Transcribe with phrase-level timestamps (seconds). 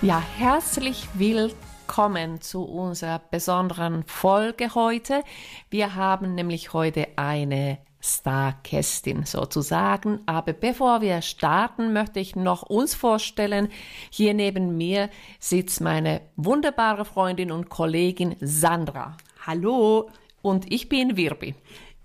[0.00, 5.24] Ja, herzlich willkommen zu unserer besonderen Folge heute.
[5.70, 10.20] Wir haben nämlich heute eine Starkästin sozusagen.
[10.24, 13.70] Aber bevor wir starten, möchte ich noch uns vorstellen.
[14.08, 15.10] Hier neben mir
[15.40, 19.16] sitzt meine wunderbare Freundin und Kollegin Sandra.
[19.44, 20.10] Hallo.
[20.42, 21.56] Und ich bin Wirbi.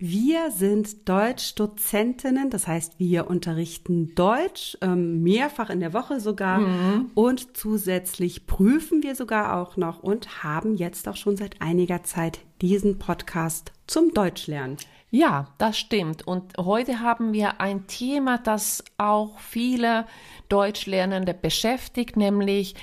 [0.06, 7.10] Wir sind Deutschdozentinnen, das heißt, wir unterrichten Deutsch ähm, mehrfach in der Woche sogar mhm.
[7.14, 12.40] und zusätzlich prüfen wir sogar auch noch und haben jetzt auch schon seit einiger Zeit
[12.60, 14.76] diesen Podcast zum Deutschlernen.
[15.10, 16.26] Ja, das stimmt.
[16.28, 20.04] Und heute haben wir ein Thema, das auch viele
[20.50, 22.74] Deutschlernende beschäftigt, nämlich,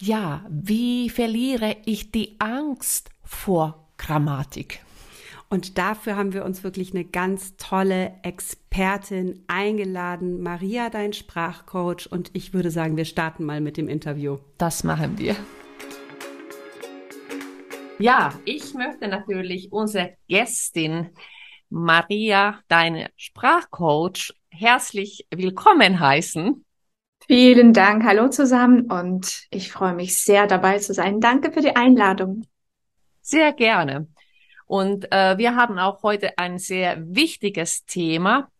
[0.00, 4.84] ja, wie verliere ich die Angst vor Grammatik?
[5.48, 12.10] Und dafür haben wir uns wirklich eine ganz tolle Expertin eingeladen, Maria, dein Sprachcoach.
[12.10, 14.38] Und ich würde sagen, wir starten mal mit dem Interview.
[14.58, 15.36] Das machen wir.
[17.98, 21.10] Ja, ich möchte natürlich unsere Gästin
[21.68, 26.64] Maria, deine Sprachcoach, herzlich willkommen heißen.
[27.26, 28.04] Vielen Dank.
[28.04, 31.20] Hallo zusammen und ich freue mich sehr dabei zu sein.
[31.20, 32.44] Danke für die Einladung.
[33.20, 34.06] Sehr gerne.
[34.66, 38.50] Und äh, wir haben auch heute ein sehr wichtiges Thema,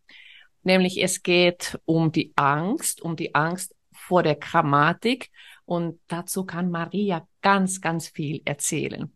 [0.63, 5.29] nämlich es geht um die Angst, um die Angst vor der Grammatik.
[5.65, 9.11] Und dazu kann Maria ganz, ganz viel erzählen.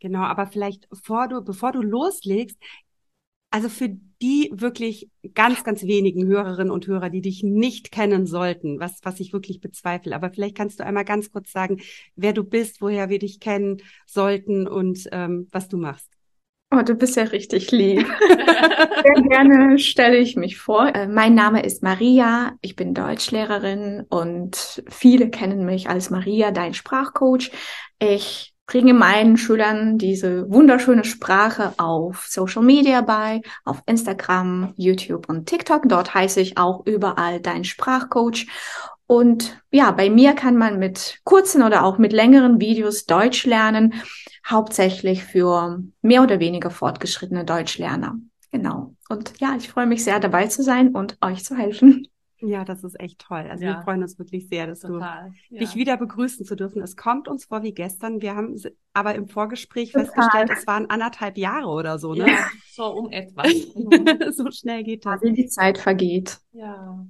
[0.00, 2.56] Genau, aber vielleicht vor du, bevor du loslegst,
[3.50, 3.90] also für
[4.22, 9.20] die wirklich ganz, ganz wenigen Hörerinnen und Hörer, die dich nicht kennen sollten, was, was
[9.20, 10.16] ich wirklich bezweifle.
[10.16, 11.80] Aber vielleicht kannst du einmal ganz kurz sagen,
[12.16, 16.11] wer du bist, woher wir dich kennen sollten und ähm, was du machst.
[16.74, 18.06] Oh, du bist ja richtig lieb.
[18.28, 20.94] Sehr gerne stelle ich mich vor.
[20.94, 22.52] Äh, mein Name ist Maria.
[22.62, 27.50] Ich bin Deutschlehrerin und viele kennen mich als Maria, dein Sprachcoach.
[27.98, 35.46] Ich bringe meinen Schülern diese wunderschöne Sprache auf Social Media bei, auf Instagram, YouTube und
[35.46, 35.82] TikTok.
[35.86, 38.46] Dort heiße ich auch überall dein Sprachcoach.
[39.06, 43.92] Und ja, bei mir kann man mit kurzen oder auch mit längeren Videos Deutsch lernen
[44.48, 48.18] hauptsächlich für mehr oder weniger fortgeschrittene Deutschlerner.
[48.50, 48.94] Genau.
[49.08, 52.06] Und ja, ich freue mich sehr dabei zu sein und euch zu helfen.
[52.44, 53.46] Ja, das ist echt toll.
[53.48, 53.76] Also ja.
[53.76, 55.30] wir freuen uns wirklich sehr, dass Total.
[55.48, 55.60] du ja.
[55.60, 56.82] dich wieder begrüßen zu dürfen.
[56.82, 58.20] Es kommt uns vor wie gestern.
[58.20, 58.60] Wir haben
[58.92, 60.06] aber im Vorgespräch Total.
[60.06, 62.26] festgestellt, es waren anderthalb Jahre oder so, ne?
[62.28, 63.46] Ja, so um etwas.
[64.36, 65.22] so schnell geht das.
[65.22, 66.38] Wie die Zeit vergeht.
[66.50, 67.06] Ja.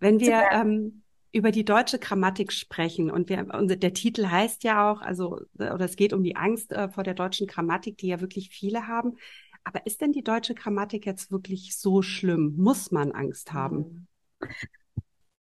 [0.00, 1.02] Wenn wir ähm,
[1.36, 3.10] über die deutsche Grammatik sprechen.
[3.10, 6.72] Und wir, unser, der Titel heißt ja auch, also, oder es geht um die Angst
[6.72, 9.16] äh, vor der deutschen Grammatik, die ja wirklich viele haben.
[9.62, 12.54] Aber ist denn die deutsche Grammatik jetzt wirklich so schlimm?
[12.56, 14.08] Muss man Angst haben?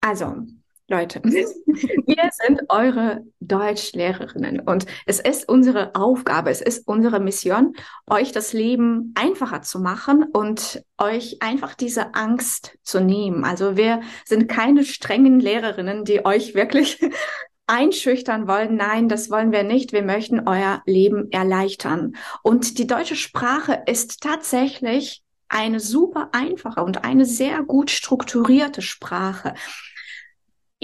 [0.00, 0.46] Also,
[0.86, 7.74] Leute, wir sind eure Deutschlehrerinnen und es ist unsere Aufgabe, es ist unsere Mission,
[8.06, 13.44] euch das Leben einfacher zu machen und euch einfach diese Angst zu nehmen.
[13.44, 17.00] Also wir sind keine strengen Lehrerinnen, die euch wirklich
[17.66, 18.76] einschüchtern wollen.
[18.76, 19.94] Nein, das wollen wir nicht.
[19.94, 22.14] Wir möchten euer Leben erleichtern.
[22.42, 29.54] Und die deutsche Sprache ist tatsächlich eine super einfache und eine sehr gut strukturierte Sprache.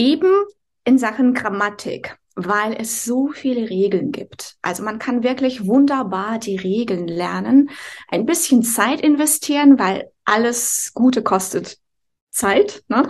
[0.01, 0.33] Eben
[0.85, 4.57] in Sachen Grammatik, weil es so viele Regeln gibt.
[4.63, 7.69] Also man kann wirklich wunderbar die Regeln lernen,
[8.09, 11.77] ein bisschen Zeit investieren, weil alles Gute kostet
[12.31, 13.07] Zeit ne?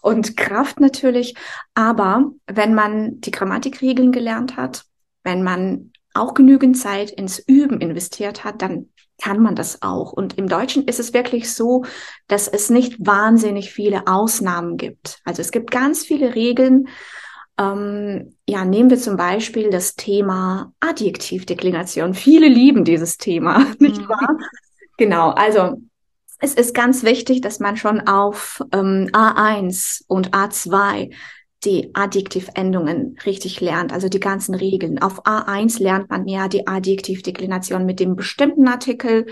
[0.00, 1.34] und Kraft natürlich.
[1.74, 4.86] Aber wenn man die Grammatikregeln gelernt hat,
[5.24, 8.88] wenn man auch genügend Zeit ins Üben investiert hat, dann
[9.22, 10.12] kann man das auch.
[10.12, 11.84] Und im Deutschen ist es wirklich so,
[12.26, 15.20] dass es nicht wahnsinnig viele Ausnahmen gibt.
[15.24, 16.88] Also es gibt ganz viele Regeln.
[17.58, 22.14] Ähm, ja, nehmen wir zum Beispiel das Thema Adjektivdeklination.
[22.14, 24.08] Viele lieben dieses Thema, nicht mhm.
[24.08, 24.38] wahr?
[24.96, 25.76] Genau, also
[26.40, 31.14] es ist ganz wichtig, dass man schon auf ähm, A1 und A2
[31.64, 35.00] die Adjektivendungen richtig lernt, also die ganzen Regeln.
[35.00, 39.26] Auf A1 lernt man ja die Adjektivdeklination mit dem bestimmten Artikel.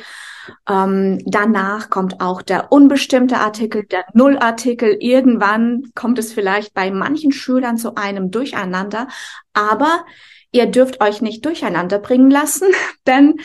[0.69, 4.97] Ähm, danach kommt auch der unbestimmte Artikel, der Nullartikel.
[5.01, 9.09] Irgendwann kommt es vielleicht bei manchen Schülern zu einem Durcheinander,
[9.53, 10.05] aber
[10.53, 12.69] ihr dürft euch nicht durcheinander bringen lassen,
[13.07, 13.41] denn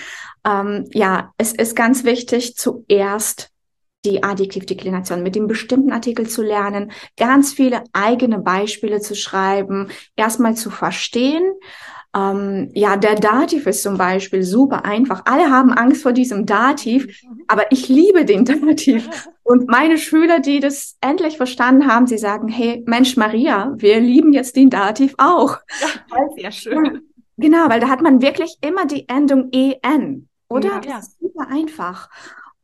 [0.45, 3.51] ähm, ja, es ist ganz wichtig, zuerst
[4.05, 10.55] die Adjektivdeklination mit dem bestimmten Artikel zu lernen, ganz viele eigene Beispiele zu schreiben, erstmal
[10.55, 11.43] zu verstehen.
[12.15, 15.23] Ähm, ja, der Dativ ist zum Beispiel super einfach.
[15.25, 19.09] Alle haben Angst vor diesem Dativ, aber ich liebe den Dativ.
[19.43, 24.33] Und meine Schüler, die das endlich verstanden haben, sie sagen, hey, Mensch, Maria, wir lieben
[24.33, 25.59] jetzt den Dativ auch.
[25.81, 27.01] Ja, sehr schön.
[27.37, 30.81] Genau, weil da hat man wirklich immer die Endung en, oder?
[30.83, 31.01] Ja, ja.
[31.01, 32.09] super einfach.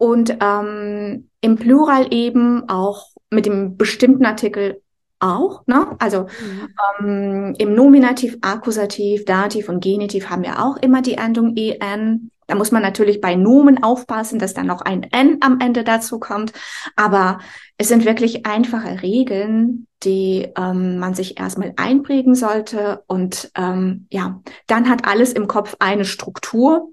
[0.02, 4.82] Und ähm, im Plural eben auch mit dem bestimmten Artikel
[5.20, 5.96] auch, ne?
[6.00, 6.70] Also Mhm.
[7.06, 12.32] ähm, im Nominativ, Akkusativ, Dativ und Genitiv haben wir auch immer die Endung en.
[12.48, 16.20] Da muss man natürlich bei Nomen aufpassen, dass dann noch ein n am Ende dazu
[16.20, 16.52] kommt.
[16.96, 17.38] Aber
[17.78, 23.04] es sind wirklich einfache Regeln, die ähm, man sich erstmal einprägen sollte.
[23.06, 26.90] Und ähm, ja, dann hat alles im Kopf eine Struktur.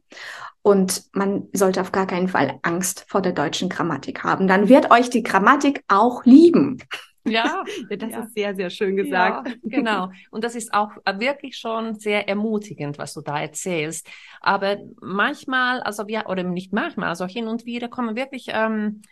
[0.63, 4.49] Und man sollte auf gar keinen Fall Angst vor der deutschen Grammatik haben.
[4.49, 6.79] Dann wird euch die Grammatik auch lieben.
[7.25, 8.21] Ja, das Ja.
[8.21, 9.47] ist sehr, sehr schön gesagt.
[9.47, 10.11] Ja, genau.
[10.31, 14.09] Und das ist auch wirklich schon sehr ermutigend, was du da erzählst.
[14.41, 19.03] Aber manchmal, also wir, oder nicht manchmal, also hin und wieder kommen wirklich ähm,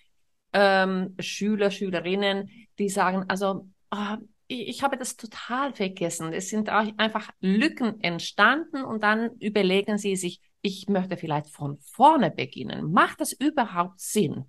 [0.52, 6.32] ähm, Schüler, Schülerinnen, die sagen, also ah, ich, ich habe das total vergessen.
[6.32, 11.78] Es sind auch einfach Lücken entstanden und dann überlegen sie sich, ich möchte vielleicht von
[11.78, 12.92] vorne beginnen.
[12.92, 14.46] Macht das überhaupt Sinn?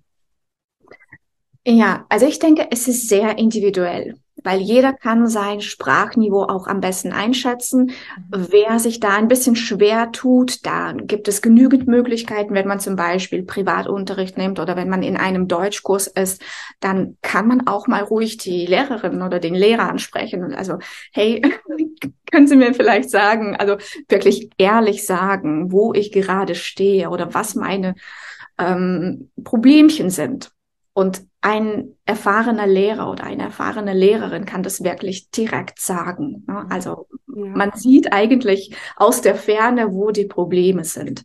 [1.64, 6.80] Ja, also ich denke, es ist sehr individuell, weil jeder kann sein Sprachniveau auch am
[6.80, 7.92] besten einschätzen.
[8.30, 12.96] Wer sich da ein bisschen schwer tut, da gibt es genügend Möglichkeiten, wenn man zum
[12.96, 16.42] Beispiel Privatunterricht nimmt oder wenn man in einem Deutschkurs ist,
[16.80, 20.78] dann kann man auch mal ruhig die Lehrerin oder den Lehrer ansprechen und also,
[21.12, 21.42] hey,
[22.30, 23.76] können Sie mir vielleicht sagen, also
[24.08, 27.94] wirklich ehrlich sagen, wo ich gerade stehe oder was meine
[28.58, 30.50] ähm, Problemchen sind.
[30.92, 36.44] Und ein erfahrener Lehrer oder eine erfahrene Lehrerin kann das wirklich direkt sagen.
[36.48, 36.66] Ne?
[36.70, 37.44] Also Ja.
[37.54, 41.22] man sieht eigentlich aus der Ferne, wo die Probleme sind.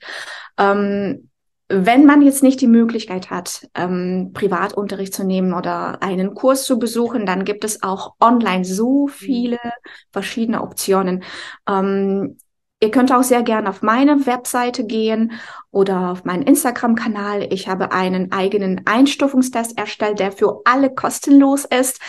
[0.59, 1.29] Ähm,
[1.69, 6.77] wenn man jetzt nicht die Möglichkeit hat, ähm, Privatunterricht zu nehmen oder einen Kurs zu
[6.77, 9.59] besuchen, dann gibt es auch online so viele
[10.11, 11.23] verschiedene Optionen.
[11.67, 12.37] Ähm,
[12.83, 15.31] ihr könnt auch sehr gerne auf meine Webseite gehen
[15.71, 17.47] oder auf meinen Instagram-Kanal.
[17.49, 22.01] Ich habe einen eigenen Einstufungstest erstellt, der für alle kostenlos ist.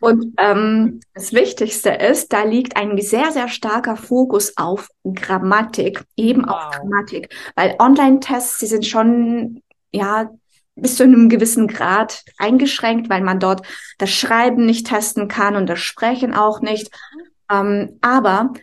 [0.00, 6.46] Und ähm, das Wichtigste ist, da liegt ein sehr, sehr starker Fokus auf Grammatik, eben
[6.46, 6.76] auf Wow.
[6.76, 9.62] Grammatik, weil Online-Tests, sie sind schon,
[9.92, 10.30] ja,
[10.74, 13.66] bis zu einem gewissen Grad eingeschränkt, weil man dort
[13.98, 16.90] das Schreiben nicht testen kann und das Sprechen auch nicht.
[17.50, 18.54] Ähm, aber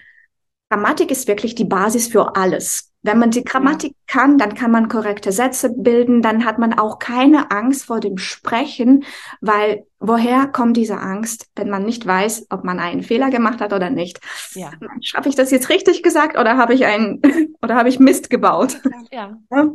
[0.69, 2.91] Grammatik ist wirklich die Basis für alles.
[3.01, 6.99] Wenn man die Grammatik kann, dann kann man korrekte Sätze bilden, dann hat man auch
[6.99, 9.05] keine Angst vor dem Sprechen,
[9.39, 13.71] weil woher kommt diese Angst, wenn man nicht weiß, ob man einen Fehler gemacht hat
[13.73, 14.19] oder nicht?
[14.53, 14.71] Ja,
[15.15, 17.21] Habe ich das jetzt richtig gesagt oder habe ich einen
[17.61, 18.77] oder habe ich Mist gebaut?
[19.11, 19.37] ja.
[19.49, 19.69] Ja.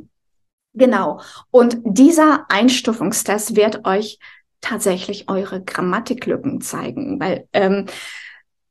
[0.74, 1.20] Genau.
[1.50, 4.18] Und dieser Einstufungstest wird euch
[4.60, 7.86] tatsächlich eure Grammatiklücken zeigen, weil ähm,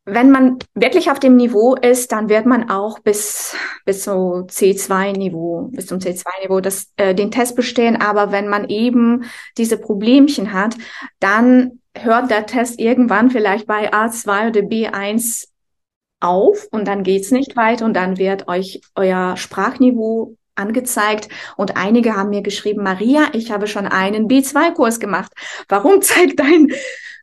[0.05, 3.55] wenn man wirklich auf dem Niveau ist, dann wird man auch bis
[3.85, 8.01] bis so C2-Niveau, bis zum C2-Niveau das äh, den Test bestehen.
[8.01, 9.25] Aber wenn man eben
[9.57, 10.75] diese Problemchen hat,
[11.19, 15.47] dann hört der Test irgendwann vielleicht bei A2 oder B1
[16.19, 22.15] auf und dann geht's nicht weiter und dann wird euch euer Sprachniveau angezeigt und einige
[22.15, 25.31] haben mir geschrieben, Maria, ich habe schon einen B2-Kurs gemacht.
[25.67, 26.71] Warum zeigt dein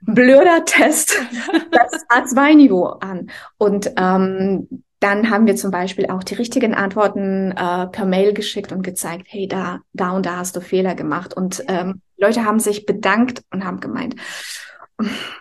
[0.03, 1.21] blöder Test
[1.71, 3.31] das A2-Niveau an?
[3.59, 4.69] Und ähm,
[5.01, 9.27] dann haben wir zum Beispiel auch die richtigen Antworten äh, per Mail geschickt und gezeigt,
[9.31, 11.35] hey, da, da und da hast du Fehler gemacht.
[11.35, 14.17] Und ähm, Leute haben sich bedankt und haben gemeint,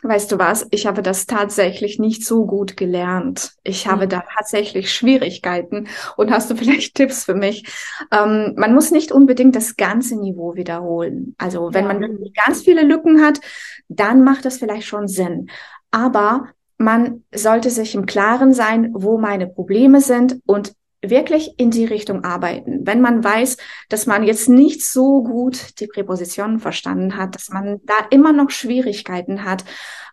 [0.04, 3.52] weißt du was, ich habe das tatsächlich nicht so gut gelernt.
[3.64, 4.10] Ich habe Mhm.
[4.10, 5.88] da tatsächlich Schwierigkeiten.
[6.16, 7.66] Und hast du vielleicht Tipps für mich?
[8.12, 11.36] Ähm, man muss nicht unbedingt das ganze Niveau wiederholen.
[11.38, 11.94] Also wenn Ja.
[11.94, 13.42] man wirklich ganz viele Lücken hat,
[13.90, 15.50] dann macht das vielleicht schon Sinn.
[15.92, 21.86] Aber man sollte sich im Klaren sein, wo meine Probleme sind und wirklich in die
[21.86, 22.86] Richtung arbeiten.
[22.86, 23.58] Wenn man weiß,
[23.90, 28.50] dass man jetzt nicht so gut die Präpositionen verstanden hat, dass man da immer noch
[28.50, 29.64] Schwierigkeiten hat,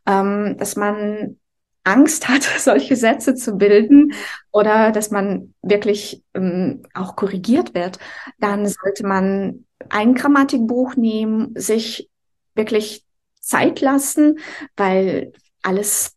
[0.06, 1.38] ähm, dass man
[1.84, 4.12] Angst hat, solche Sätze zu bilden
[4.52, 7.98] oder dass man wirklich ähm, auch korrigiert wird,
[8.38, 12.10] dann sollte man ein Grammatikbuch nehmen, sich
[12.54, 13.05] wirklich
[13.46, 14.38] Zeit lassen,
[14.76, 16.16] weil alles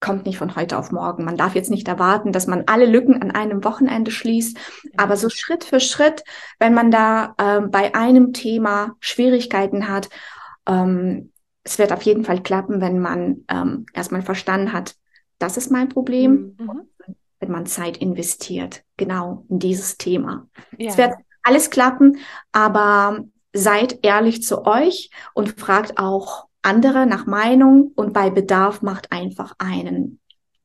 [0.00, 1.24] kommt nicht von heute auf morgen.
[1.24, 4.58] Man darf jetzt nicht erwarten, dass man alle Lücken an einem Wochenende schließt,
[4.96, 6.24] aber so Schritt für Schritt,
[6.58, 10.10] wenn man da ähm, bei einem Thema Schwierigkeiten hat,
[10.66, 11.32] ähm,
[11.62, 14.94] es wird auf jeden Fall klappen, wenn man ähm, erstmal verstanden hat,
[15.38, 16.82] das ist mein Problem, Mhm.
[17.40, 20.48] wenn man Zeit investiert, genau in dieses Thema.
[20.76, 20.90] Ja.
[20.90, 22.18] Es wird alles klappen,
[22.52, 29.12] aber seid ehrlich zu euch und fragt auch andere nach Meinung und bei Bedarf macht
[29.12, 30.20] einfach einen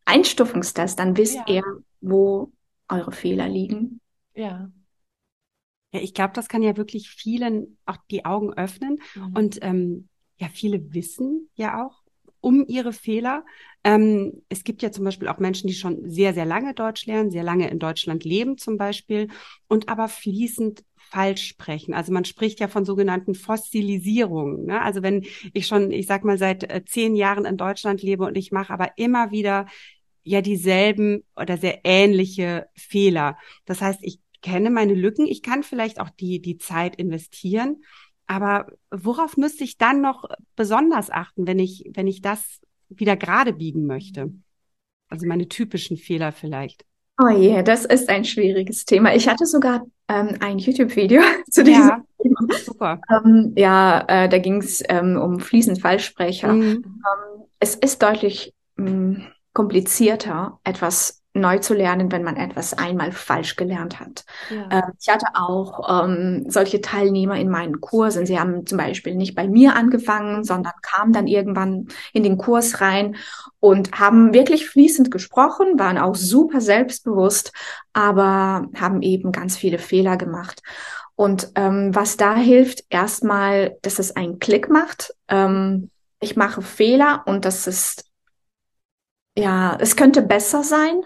[0.06, 1.46] Einstufungstest, dann wisst ja.
[1.48, 1.64] ihr,
[2.02, 2.52] wo
[2.88, 4.02] eure Fehler liegen.
[4.34, 4.72] Ja.
[5.92, 9.00] Ja, ich glaube, das kann ja wirklich vielen auch die Augen öffnen.
[9.16, 9.36] Mhm.
[9.36, 12.04] Und ähm, ja, viele wissen ja auch
[12.42, 13.44] um ihre Fehler.
[13.84, 17.32] Ähm, es gibt ja zum Beispiel auch Menschen, die schon sehr, sehr lange Deutsch lernen,
[17.32, 19.30] sehr lange in Deutschland leben zum Beispiel
[19.68, 21.94] und aber fließend falsch sprechen.
[21.94, 24.66] Also man spricht ja von sogenannten Fossilisierungen.
[24.66, 24.82] Ne?
[24.82, 28.38] Also wenn ich schon, ich sag mal, seit äh, zehn Jahren in Deutschland lebe und
[28.38, 29.66] ich mache aber immer wieder
[30.24, 33.38] ja dieselben oder sehr ähnliche Fehler.
[33.66, 37.84] Das heißt, ich kenne meine Lücken, ich kann vielleicht auch die, die Zeit investieren,
[38.28, 40.26] aber worauf müsste ich dann noch
[40.56, 44.32] besonders achten, wenn ich, wenn ich das wieder gerade biegen möchte?
[45.08, 46.86] Also meine typischen Fehler vielleicht.
[47.22, 49.14] Oh je, yeah, das ist ein schwieriges Thema.
[49.14, 51.22] Ich hatte sogar ähm, ein YouTube-Video
[51.52, 52.40] zu diesem ja, Thema.
[52.64, 53.02] Super.
[53.12, 56.54] Ähm, ja, äh, da ging es ähm, um fließend Falschsprecher.
[56.54, 56.84] Mhm.
[56.86, 63.12] Ähm, es ist deutlich mh, mm, komplizierter, etwas neu zu lernen, wenn man etwas einmal
[63.12, 64.26] falsch gelernt hat.
[64.50, 64.80] Ja.
[64.80, 68.26] Äh, ich hatte auch ähm, solche Teilnehmer in meinen Kursen.
[68.26, 72.82] Sie haben zum Beispiel nicht bei mir angefangen, sondern kamen dann irgendwann in den Kurs
[72.82, 73.16] rein
[73.60, 77.54] und haben wirklich fließend gesprochen, waren auch super selbstbewusst,
[77.94, 80.62] aber haben eben ganz viele Fehler gemacht.
[81.16, 85.14] Und ähm, was da hilft, erstmal, dass es einen Klick macht.
[85.28, 88.09] Ähm, ich mache Fehler und das ist
[89.38, 91.02] ja, es könnte besser sein.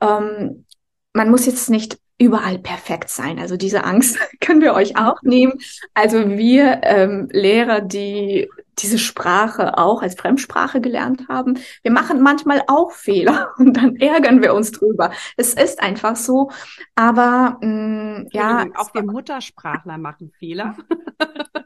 [0.00, 0.66] Ähm,
[1.12, 3.38] man muss jetzt nicht überall perfekt sein.
[3.38, 5.54] Also diese Angst können wir euch auch nehmen.
[5.94, 8.48] Also wir ähm, Lehrer, die
[8.78, 14.42] diese Sprache auch als Fremdsprache gelernt haben, wir machen manchmal auch Fehler und dann ärgern
[14.42, 15.12] wir uns drüber.
[15.36, 16.50] Es ist einfach so.
[16.94, 20.76] Aber mh, mm, ja, auch wir Muttersprachler machen Fehler.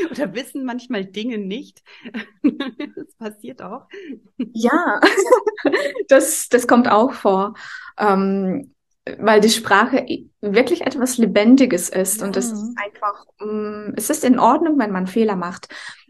[0.10, 1.82] oder wissen manchmal Dinge nicht.
[2.42, 3.86] das passiert auch.
[4.36, 5.00] Ja,
[6.08, 7.54] das, das kommt auch vor.
[7.98, 8.74] Ähm,
[9.18, 10.04] weil die Sprache
[10.42, 12.26] wirklich etwas Lebendiges ist ja.
[12.26, 15.68] und es ist einfach, ähm, es ist in Ordnung, wenn man Fehler macht,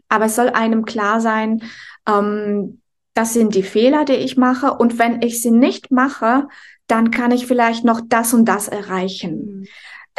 [0.09, 1.63] aber es soll einem klar sein,
[2.05, 2.81] ähm,
[3.13, 6.49] das sind die Fehler, die ich mache und wenn ich sie nicht mache,
[6.87, 9.61] dann kann ich vielleicht noch das und das erreichen.
[9.61, 9.67] Mhm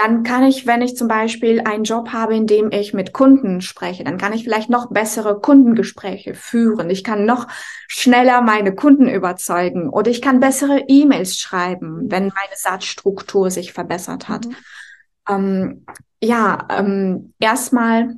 [0.02, 3.60] dann kann ich, wenn ich zum Beispiel einen Job habe, in dem ich mit Kunden
[3.60, 6.88] spreche, dann kann ich vielleicht noch bessere Kundengespräche führen.
[6.88, 7.48] Ich kann noch
[7.86, 14.28] schneller meine Kunden überzeugen oder ich kann bessere E-Mails schreiben, wenn meine Satzstruktur sich verbessert
[14.28, 14.46] hat.
[14.46, 14.56] Mhm.
[15.28, 15.86] Ähm,
[16.22, 18.16] ja, ähm, erstmal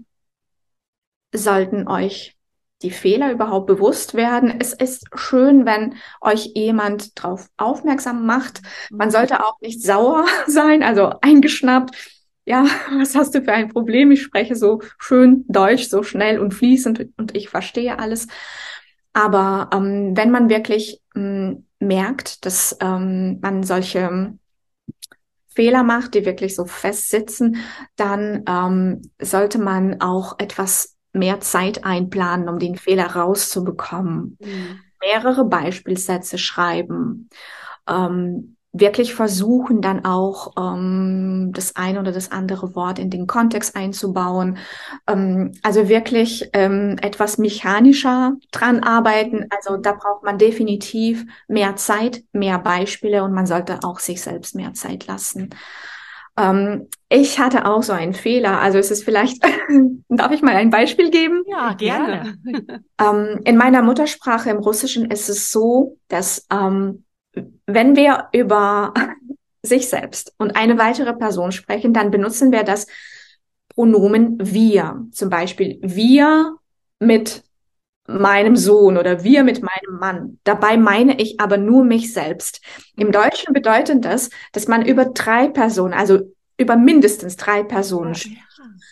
[1.34, 2.36] sollten euch
[2.82, 4.54] die Fehler überhaupt bewusst werden.
[4.58, 8.62] Es ist schön, wenn euch jemand darauf aufmerksam macht.
[8.90, 11.94] Man sollte auch nicht sauer sein, also eingeschnappt.
[12.44, 12.66] Ja,
[12.98, 14.10] was hast du für ein Problem?
[14.10, 18.26] Ich spreche so schön Deutsch, so schnell und fließend und ich verstehe alles.
[19.12, 24.34] Aber ähm, wenn man wirklich ähm, merkt, dass ähm, man solche
[25.54, 27.56] Fehler macht, die wirklich so fest sitzen,
[27.96, 34.38] dann ähm, sollte man auch etwas mehr Zeit einplanen, um den Fehler rauszubekommen.
[34.40, 34.80] Mhm.
[35.00, 37.28] Mehrere Beispielsätze schreiben.
[37.88, 43.76] Ähm, wirklich versuchen, dann auch ähm, das eine oder das andere Wort in den Kontext
[43.76, 44.56] einzubauen.
[45.06, 49.46] Ähm, also wirklich ähm, etwas mechanischer dran arbeiten.
[49.50, 54.54] Also da braucht man definitiv mehr Zeit, mehr Beispiele und man sollte auch sich selbst
[54.54, 55.50] mehr Zeit lassen.
[56.36, 58.60] Ähm, ich hatte auch so einen Fehler.
[58.60, 59.42] Also es ist vielleicht,
[60.08, 61.42] darf ich mal ein Beispiel geben?
[61.46, 62.36] Ja, gerne.
[63.00, 67.04] Ähm, in meiner Muttersprache im Russischen ist es so, dass ähm,
[67.66, 68.94] wenn wir über
[69.62, 72.86] sich selbst und eine weitere Person sprechen, dann benutzen wir das
[73.74, 75.06] Pronomen wir.
[75.10, 76.56] Zum Beispiel wir
[77.00, 77.42] mit
[78.20, 80.38] meinem Sohn oder wir mit meinem Mann.
[80.44, 82.60] Dabei meine ich aber nur mich selbst.
[82.96, 86.20] Im Deutschen bedeutet das, dass man über drei Personen, also
[86.58, 88.38] über mindestens drei Personen spricht.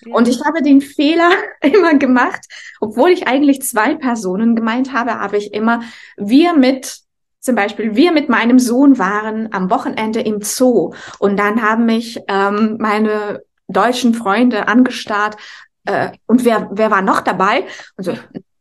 [0.04, 2.40] Ja, Und ich habe den Fehler immer gemacht,
[2.80, 5.82] obwohl ich eigentlich zwei Personen gemeint habe, habe ich immer
[6.16, 7.00] wir mit
[7.40, 12.20] zum Beispiel, wir mit meinem Sohn waren am Wochenende im Zoo und dann haben mich
[12.28, 15.38] ähm, meine deutschen Freunde angestarrt,
[15.84, 17.66] äh, und wer, wer war noch dabei?
[17.96, 18.14] Und so,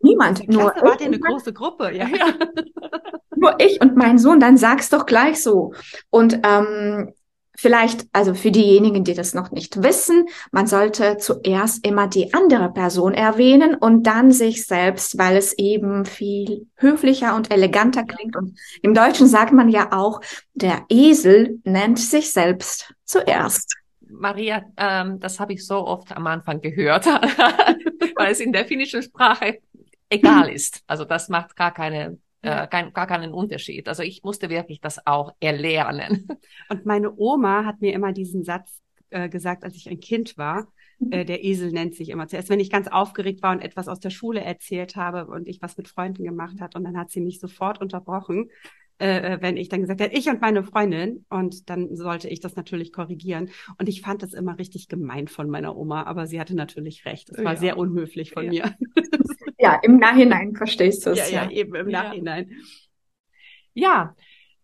[0.10, 0.48] Niemand.
[0.50, 2.08] Nur Klasse, wart ihr eine große Gruppe, ja.
[2.18, 2.34] ja.
[3.36, 5.74] nur ich und mein Sohn, dann sag's doch gleich so.
[6.10, 7.14] Und ähm,
[7.60, 12.72] vielleicht, also für diejenigen, die das noch nicht wissen, man sollte zuerst immer die andere
[12.72, 18.38] Person erwähnen und dann sich selbst, weil es eben viel höflicher und eleganter klingt.
[18.38, 20.22] Und im Deutschen sagt man ja auch,
[20.54, 23.76] der Esel nennt sich selbst zuerst.
[24.10, 27.06] Maria, ähm, das habe ich so oft am Anfang gehört,
[28.16, 29.60] weil es in der finnischen Sprache
[30.10, 30.84] egal ist.
[30.88, 33.88] Also das macht gar keine äh, kein, gar keinen Unterschied.
[33.88, 36.28] Also ich musste wirklich das auch erlernen.
[36.70, 40.68] Und meine Oma hat mir immer diesen Satz äh, gesagt, als ich ein Kind war.
[41.00, 41.12] Mhm.
[41.12, 44.00] Äh, der Esel nennt sich immer zuerst, wenn ich ganz aufgeregt war und etwas aus
[44.00, 47.22] der Schule erzählt habe und ich was mit Freunden gemacht hat und dann hat sie
[47.22, 48.50] mich sofort unterbrochen
[49.00, 51.26] äh, äh, wenn ich dann gesagt habe, ich und meine Freundin.
[51.30, 53.50] Und dann sollte ich das natürlich korrigieren.
[53.78, 57.30] Und ich fand das immer richtig gemein von meiner Oma, aber sie hatte natürlich recht.
[57.30, 57.60] Es war ja.
[57.60, 58.66] sehr unhöflich von ja.
[58.66, 58.76] mir.
[59.62, 61.32] Ja, im Nachhinein verstehst du es.
[61.32, 62.50] Ja, ja, eben im Nachhinein.
[63.74, 64.16] Ja,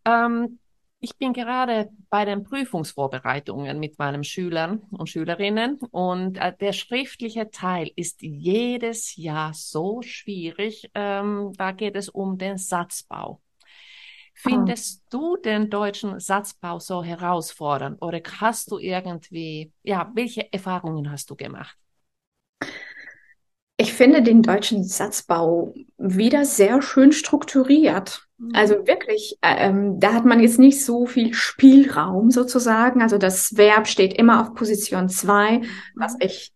[0.06, 0.60] ähm,
[1.01, 7.51] ich bin gerade bei den Prüfungsvorbereitungen mit meinen Schülern und Schülerinnen und äh, der schriftliche
[7.51, 10.89] Teil ist jedes Jahr so schwierig.
[10.96, 13.42] Ähm, da geht es um den Satzbau.
[14.38, 15.10] Findest oh.
[15.10, 21.36] du den deutschen Satzbau so herausfordernd oder hast du irgendwie, ja, welche Erfahrungen hast du
[21.36, 21.77] gemacht?
[23.77, 28.27] Ich finde den deutschen Satzbau wieder sehr schön strukturiert.
[28.38, 28.51] Mhm.
[28.54, 33.01] Also wirklich, ähm, da hat man jetzt nicht so viel Spielraum sozusagen.
[33.01, 35.62] Also das Verb steht immer auf Position zwei,
[35.96, 36.20] was mhm.
[36.22, 36.54] ich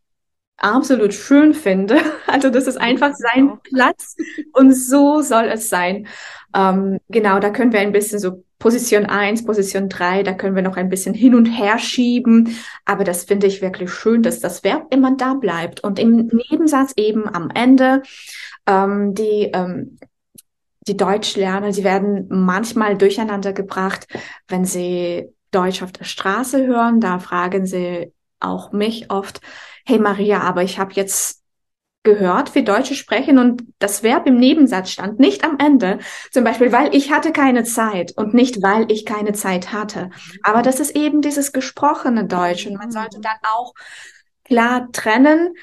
[0.59, 1.97] absolut schön finde.
[2.27, 4.15] Also das ist einfach sein Platz
[4.53, 6.07] und so soll es sein.
[6.53, 10.61] Ähm, genau, da können wir ein bisschen so Position eins, Position drei, da können wir
[10.61, 12.55] noch ein bisschen hin und her schieben.
[12.85, 16.93] Aber das finde ich wirklich schön, dass das Verb immer da bleibt und im Nebensatz
[16.97, 18.03] eben am Ende
[18.67, 19.97] ähm, die ähm,
[20.87, 24.07] die Deutsch lernen, sie werden manchmal durcheinander gebracht,
[24.47, 26.99] wenn sie Deutsch auf der Straße hören.
[26.99, 29.41] Da fragen sie auch mich oft,
[29.89, 31.43] hey Maria, aber ich habe jetzt
[32.03, 35.99] gehört, wie Deutsche sprechen und das Verb im Nebensatz stand, nicht am Ende.
[36.31, 40.09] Zum Beispiel, weil ich hatte keine Zeit und nicht, weil ich keine Zeit hatte.
[40.43, 43.73] Aber das ist eben dieses gesprochene Deutsch und man sollte dann auch
[44.45, 45.55] klar trennen,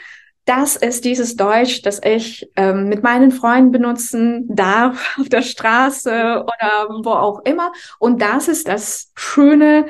[0.44, 6.10] das ist dieses Deutsch, das ich ähm, mit meinen Freunden benutzen darf auf der Straße
[6.10, 7.72] oder wo auch immer.
[7.98, 9.86] Und das ist das schöne,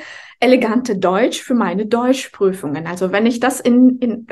[0.47, 2.87] elegante Deutsch für meine Deutschprüfungen.
[2.87, 4.27] Also wenn ich das in, in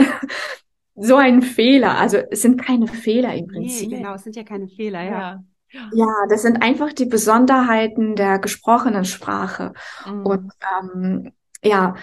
[0.94, 3.90] so ein Fehler, also es sind keine Fehler im Prinzip.
[3.90, 5.10] Nee, genau, es sind ja keine Fehler, ja.
[5.10, 5.44] ja.
[5.92, 9.72] Ja, das sind einfach die Besonderheiten der gesprochenen Sprache.
[10.06, 10.26] Mhm.
[10.26, 11.32] Und ähm,
[11.64, 11.96] ja,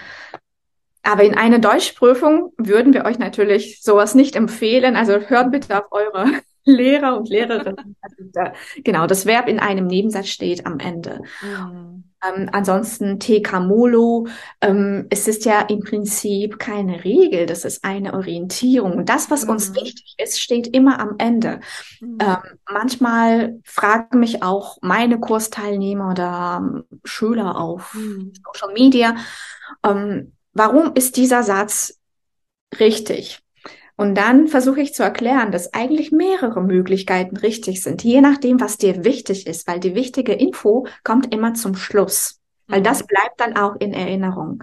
[1.02, 4.94] aber in einer Deutschprüfung würden wir euch natürlich sowas nicht empfehlen.
[4.94, 6.26] Also hört bitte auf eure
[6.64, 7.96] Lehrer und Lehrerinnen.
[8.02, 8.52] Also
[8.84, 11.22] genau, das Verb in einem Nebensatz steht am Ende.
[11.40, 12.11] Mhm.
[12.22, 14.28] Ähm, ansonsten TK-Molo,
[14.60, 18.92] ähm, es ist ja im Prinzip keine Regel, das ist eine Orientierung.
[18.98, 19.50] Und das, was mhm.
[19.50, 21.60] uns wichtig ist, steht immer am Ende.
[22.00, 22.18] Mhm.
[22.20, 28.32] Ähm, manchmal fragen mich auch meine Kursteilnehmer oder ähm, Schüler auf mhm.
[28.52, 29.16] Social Media,
[29.84, 31.98] ähm, warum ist dieser Satz
[32.78, 33.42] richtig?
[33.96, 38.78] Und dann versuche ich zu erklären, dass eigentlich mehrere Möglichkeiten richtig sind, je nachdem, was
[38.78, 42.84] dir wichtig ist, weil die wichtige Info kommt immer zum Schluss, weil mhm.
[42.84, 44.62] das bleibt dann auch in Erinnerung.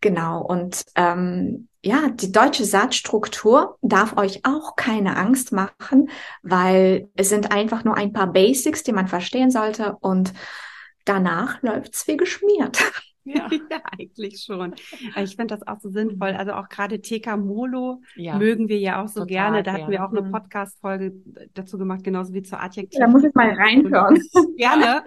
[0.00, 0.42] Genau.
[0.42, 6.10] Und ähm, ja, die deutsche Satzstruktur darf euch auch keine Angst machen,
[6.42, 10.32] weil es sind einfach nur ein paar Basics, die man verstehen sollte und
[11.04, 12.78] danach läuft's wie geschmiert.
[13.34, 13.48] Ja.
[13.70, 14.74] ja, eigentlich schon.
[15.16, 16.30] Ich finde das auch so sinnvoll.
[16.30, 18.36] Also auch gerade TK Molo ja.
[18.36, 19.62] mögen wir ja auch so Total gerne.
[19.62, 20.32] Da hatten wir auch eine mhm.
[20.32, 21.12] Podcast-Folge
[21.54, 22.98] dazu gemacht, genauso wie zur Adjektiv.
[22.98, 24.20] Da muss ich mal reinhören.
[24.56, 25.02] Gerne.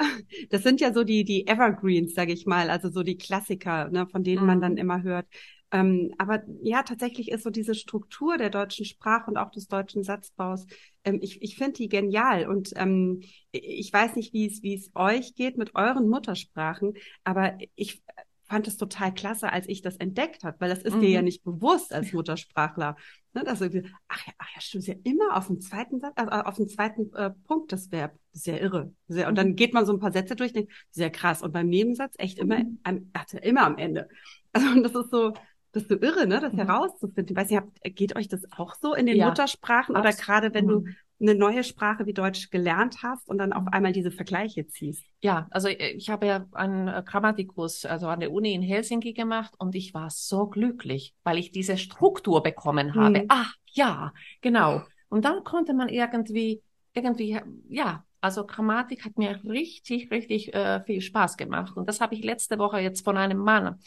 [0.49, 2.69] Das sind ja so die, die Evergreens, sage ich mal.
[2.69, 4.47] Also so die Klassiker, ne, von denen mhm.
[4.47, 5.27] man dann immer hört.
[5.73, 10.03] Ähm, aber ja, tatsächlich ist so diese Struktur der deutschen Sprache und auch des deutschen
[10.03, 10.67] Satzbaus,
[11.03, 12.47] ähm, ich, ich finde die genial.
[12.47, 17.57] Und ähm, ich weiß nicht, wie es, wie es euch geht mit euren Muttersprachen, aber
[17.75, 18.03] ich
[18.43, 21.01] fand es total klasse, als ich das entdeckt habe, weil das ist mhm.
[21.01, 22.95] dir ja nicht bewusst als Muttersprachler.
[23.33, 26.31] Ne, dass irgendwie, ach ja, ach ja, stimmt, ja immer auf dem zweiten Satz, also
[26.31, 28.13] auf dem zweiten äh, Punkt das Verb.
[28.31, 28.93] Ist ja irre.
[29.07, 29.55] Sehr, und dann mhm.
[29.55, 31.41] geht man so ein paar Sätze durch, denkt, sehr krass.
[31.41, 32.79] Und beim Nebensatz echt immer, mhm.
[32.83, 34.07] am, ach, immer am Ende.
[34.55, 35.33] Also und das ist so,
[35.73, 36.59] das ist so irre, ne, das mhm.
[36.59, 37.35] herauszufinden.
[37.35, 40.67] Ich weiß nicht, geht euch das auch so in den ja, Muttersprachen oder gerade wenn
[40.67, 40.95] du mhm.
[41.19, 45.03] eine neue Sprache wie Deutsch gelernt hast und dann auf einmal diese Vergleiche ziehst?
[45.21, 49.13] Ja, also äh, ich habe ja einen äh, Grammatikus, also an der Uni in Helsinki
[49.13, 53.21] gemacht und ich war so glücklich, weil ich diese Struktur bekommen habe.
[53.21, 53.25] Mhm.
[53.29, 54.83] Ah, ja, genau.
[55.09, 56.61] Und dann konnte man irgendwie,
[56.93, 61.75] irgendwie, ja, also Grammatik hat mir richtig, richtig äh, viel Spaß gemacht.
[61.75, 63.79] Und das habe ich letzte Woche jetzt von einem Mann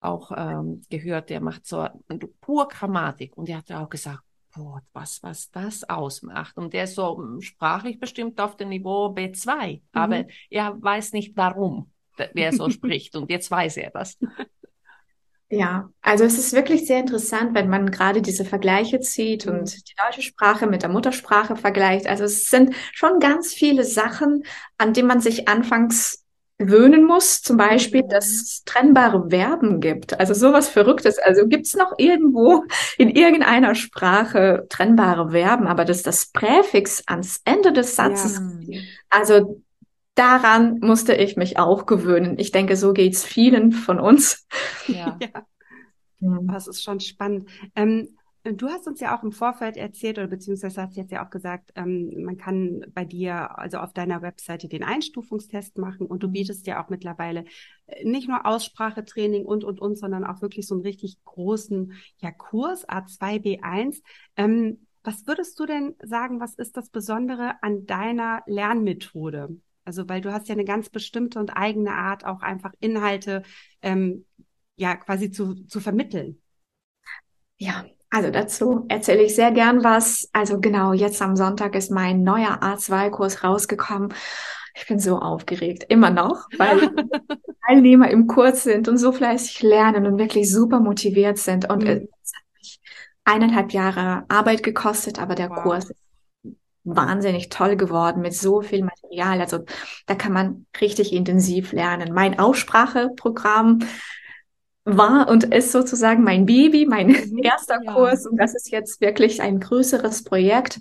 [0.00, 1.86] auch ähm, gehört, der macht so
[2.40, 4.22] pur Grammatik und der hat auch gesagt,
[4.54, 6.56] boah, was, was das ausmacht.
[6.56, 9.80] Und der ist so hm, sprachlich bestimmt auf dem Niveau B2, mhm.
[9.92, 11.90] aber er weiß nicht warum,
[12.32, 14.18] wer so spricht und jetzt weiß er das.
[15.50, 19.52] Ja, also es ist wirklich sehr interessant, wenn man gerade diese Vergleiche zieht Mhm.
[19.60, 22.06] und die deutsche Sprache mit der Muttersprache vergleicht.
[22.06, 24.44] Also es sind schon ganz viele Sachen,
[24.76, 26.26] an die man sich anfangs
[26.58, 27.40] gewöhnen muss.
[27.42, 28.08] Zum Beispiel, Mhm.
[28.08, 30.18] dass es trennbare Verben gibt.
[30.18, 31.18] Also sowas Verrücktes.
[31.18, 32.64] Also gibt es noch irgendwo
[32.98, 38.80] in irgendeiner Sprache trennbare Verben, aber dass das Präfix ans Ende des Satzes Ja.
[39.08, 39.62] Also
[40.16, 42.38] daran musste ich mich auch gewöhnen.
[42.38, 44.46] Ich denke, so geht's vielen von uns.
[44.88, 45.16] Ja.
[46.20, 46.38] Ja.
[46.42, 47.48] Das ist schon spannend.
[47.76, 48.17] Ähm,
[48.56, 51.72] du hast uns ja auch im Vorfeld erzählt, oder beziehungsweise hast jetzt ja auch gesagt,
[51.76, 56.66] ähm, man kann bei dir, also auf deiner Webseite, den Einstufungstest machen und du bietest
[56.66, 57.44] ja auch mittlerweile
[57.86, 62.30] äh, nicht nur Aussprachetraining und, und, und, sondern auch wirklich so einen richtig großen ja,
[62.30, 64.02] Kurs, A2, B1.
[64.36, 69.56] Ähm, was würdest du denn sagen, was ist das Besondere an deiner Lernmethode?
[69.84, 73.42] Also, weil du hast ja eine ganz bestimmte und eigene Art, auch einfach Inhalte
[73.80, 74.26] ähm,
[74.76, 76.42] ja quasi zu, zu vermitteln.
[77.56, 80.28] Ja, also dazu erzähle ich sehr gern was.
[80.32, 84.14] Also genau, jetzt am Sonntag ist mein neuer A2-Kurs rausgekommen.
[84.74, 86.88] Ich bin so aufgeregt, immer noch, weil
[87.66, 91.68] Teilnehmer im Kurs sind und so fleißig lernen und wirklich super motiviert sind.
[91.70, 92.08] Und Mhm.
[92.22, 92.80] es hat mich
[93.24, 95.62] eineinhalb Jahre Arbeit gekostet, aber der Wow.
[95.62, 96.00] Kurs ist
[96.84, 99.40] wahnsinnig toll geworden mit so viel Material.
[99.40, 99.64] Also
[100.06, 102.14] da kann man richtig intensiv lernen.
[102.14, 103.80] Mein Ausspracheprogramm
[104.96, 107.92] war und ist sozusagen mein Baby, mein Mhm, erster ja.
[107.92, 108.26] Kurs.
[108.26, 110.80] Und das ist jetzt wirklich ein größeres Projekt,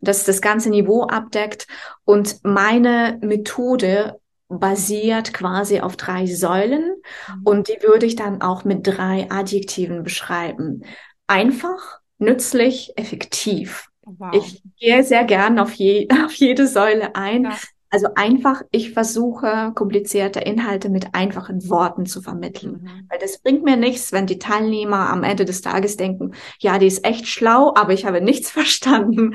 [0.00, 1.66] das das ganze Niveau abdeckt.
[2.04, 6.94] Und meine Methode basiert quasi auf drei Säulen
[7.28, 7.40] Mhm.
[7.44, 10.82] und die würde ich dann auch mit drei Adjektiven beschreiben.
[11.26, 13.88] Einfach, nützlich, effektiv.
[14.02, 14.30] Wow.
[14.34, 17.44] Ich gehe sehr gern auf, je, auf jede Säule ein.
[17.44, 17.56] Ja.
[17.96, 22.82] Also einfach, ich versuche komplizierte Inhalte mit einfachen Worten zu vermitteln.
[22.82, 23.06] Mhm.
[23.08, 26.88] Weil das bringt mir nichts, wenn die Teilnehmer am Ende des Tages denken, ja, die
[26.88, 29.34] ist echt schlau, aber ich habe nichts verstanden.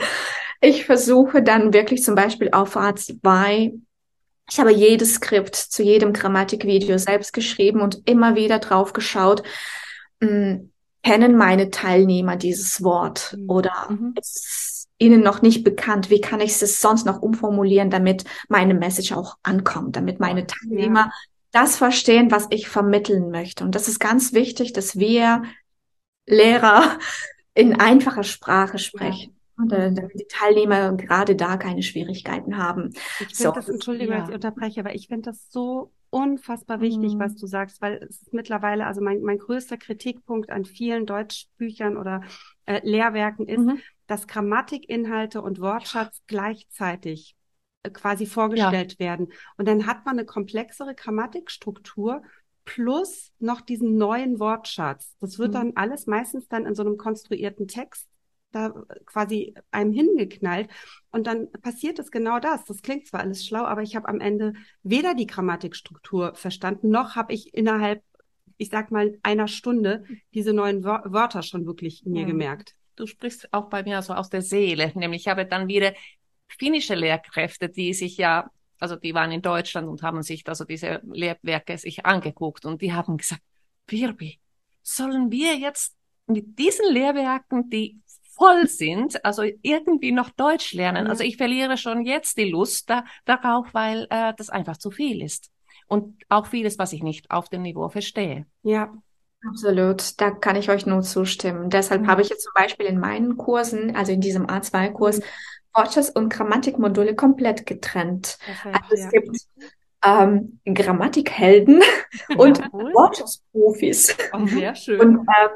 [0.62, 3.74] Ich versuche dann wirklich zum Beispiel auf A2,
[4.48, 9.42] ich habe jedes Skript zu jedem Grammatikvideo selbst geschrieben und immer wieder drauf geschaut,
[10.20, 10.60] mh,
[11.02, 13.50] kennen meine Teilnehmer dieses Wort Mhm.
[13.50, 14.14] oder Mhm.
[14.20, 14.71] ist es
[15.02, 16.10] ihnen noch nicht bekannt?
[16.10, 21.12] Wie kann ich es sonst noch umformulieren, damit meine Message auch ankommt, damit meine Teilnehmer
[21.52, 23.64] das verstehen, was ich vermitteln möchte.
[23.66, 25.44] Und das ist ganz wichtig, dass wir
[26.28, 26.98] Lehrer
[27.54, 29.36] in einfacher Sprache sprechen.
[29.58, 32.94] Und, äh, damit die Teilnehmer gerade da keine Schwierigkeiten haben.
[33.20, 33.52] Ich So.
[33.52, 34.36] das, Entschuldigung, dass ich Ja.
[34.36, 37.20] unterbreche, aber ich finde das so unfassbar wichtig, Mhm.
[37.20, 41.98] was du sagst, weil es ist mittlerweile, also mein, mein größter Kritikpunkt an vielen Deutschbüchern
[41.98, 42.22] oder
[42.66, 43.82] äh, Lehrwerken ist, Mhm.
[44.08, 47.36] dass Grammatikinhalte und Wortschatz gleichzeitig
[47.84, 49.32] äh, quasi vorgestellt werden.
[49.58, 52.22] Und dann hat man eine komplexere Grammatikstruktur
[52.66, 55.16] plus noch diesen neuen Wortschatz.
[55.20, 55.54] Das wird Mhm.
[55.54, 58.08] dann alles meistens dann in so einem konstruierten Text
[58.52, 58.74] da
[59.06, 60.70] quasi einem hingeknallt.
[61.12, 62.66] Und dann passiert es genau das.
[62.66, 67.16] Das klingt zwar alles schlau, aber ich habe am Ende weder die Grammatikstruktur verstanden, noch
[67.16, 68.04] habe ich innerhalb,
[68.62, 72.28] ich sag mal, einer Stunde diese neuen Wör Wörter schon wirklich mir Mhm.
[72.28, 72.76] gemerkt.
[72.96, 75.94] Du sprichst auch bei mir so aus der Seele, nämlich ich habe dann wieder
[76.48, 81.02] finnische Lehrkräfte, die sich ja, also die waren in Deutschland und haben sich also diese
[81.12, 83.42] Lehrwerke sich angeguckt und die haben gesagt,
[83.88, 84.40] Virbi,
[84.84, 85.96] sollen wir jetzt
[86.28, 88.00] mit diesen Lehrwerken, die
[88.36, 91.06] voll sind, also irgendwie noch Deutsch lernen?
[91.06, 91.10] Ja.
[91.12, 95.22] Also ich verliere schon jetzt die Lust da, darauf, weil äh, das einfach zu viel
[95.22, 95.50] ist.
[95.92, 98.46] Und auch vieles, was ich nicht auf dem Niveau verstehe.
[98.64, 98.94] Ja,
[99.48, 101.70] Absolut, da kann ich euch nur zustimmen.
[101.72, 102.08] Deshalb Mhm.
[102.08, 105.24] habe ich jetzt zum Beispiel in meinen Kursen, also in diesem A2-Kurs, Mhm.
[105.74, 108.38] Wortschatz und Grammatikmodule komplett getrennt.
[108.46, 108.76] perfekt.
[108.84, 109.10] Also es ja.
[109.10, 109.36] gibt
[110.04, 111.82] ähm, Grammatikhelden
[112.38, 112.94] und Ja, cool.
[112.94, 114.16] Wortschatzprofis.
[114.32, 115.00] Oh, sehr schön.
[115.02, 115.50] Und ähm,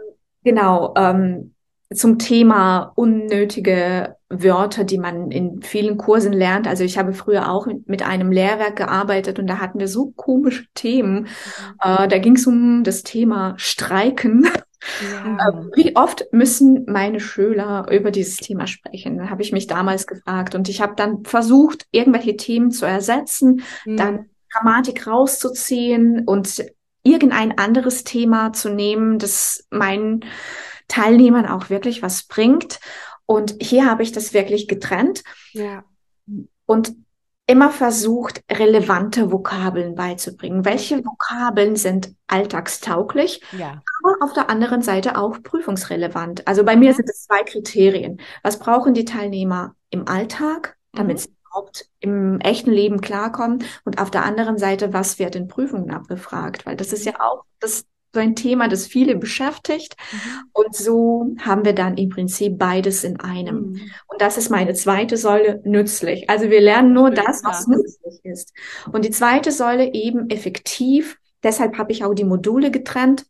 [0.44, 1.55] genau, ähm,
[1.96, 6.68] zum Thema unnötige Wörter, die man in vielen Kursen lernt.
[6.68, 10.66] Also ich habe früher auch mit, einem Lehrwerk gearbeitet und da hatten wir so komische
[10.74, 11.22] Themen.
[11.22, 11.28] Mhm.
[11.82, 14.48] Äh, da ging es um das Thema Streiken.
[15.02, 15.52] Ja.
[15.52, 15.72] Mhm.
[15.76, 19.18] Wie oft müssen meine Schüler über dieses Thema sprechen?
[19.18, 23.62] Da habe ich mich damals gefragt und ich habe dann versucht, irgendwelche Themen zu ersetzen,
[23.86, 23.98] Mhm.
[23.98, 26.66] dann Grammatik rauszuziehen und
[27.04, 30.22] irgendein anderes Thema zu nehmen, das meinen
[30.88, 32.80] Teilnehmern auch wirklich was bringt.
[33.26, 35.84] Und hier habe ich das wirklich getrennt Ja.
[36.66, 36.94] und
[37.48, 40.66] immer versucht, relevante Vokabeln beizubringen.
[40.66, 43.84] Welche Vokabeln sind alltagstauglich, Ja.
[44.04, 46.48] aber auf der anderen Seite auch prüfungsrelevant?
[46.48, 48.20] Also bei mir sind es zwei Kriterien.
[48.42, 51.22] Was brauchen die Teilnehmer im Alltag, damit Mhm.
[51.22, 53.64] sie überhaupt im echten Leben klarkommen?
[53.84, 56.66] Und auf der anderen Seite, was wird in Prüfungen abgefragt?
[56.66, 57.86] Weil das ist ja auch das
[58.16, 59.96] so ein Thema, das viele beschäftigt.
[60.12, 60.20] Mhm.
[60.54, 63.74] Und so haben wir dann im Prinzip beides in einem.
[63.74, 63.92] Mhm.
[64.08, 66.30] Und das ist meine zweite Säule, nützlich.
[66.30, 68.54] Also wir lernen nur das, was nützlich ist.
[68.92, 71.20] Und die zweite Säule eben effektiv.
[71.44, 73.26] Deshalb habe ich auch die Module getrennt,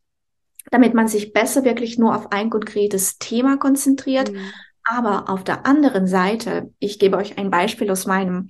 [0.72, 4.32] damit man sich besser wirklich nur auf ein konkretes Thema konzentriert.
[4.32, 4.38] Mhm.
[4.84, 8.50] Aber auf der anderen Seite, ich gebe euch ein Beispiel aus meinem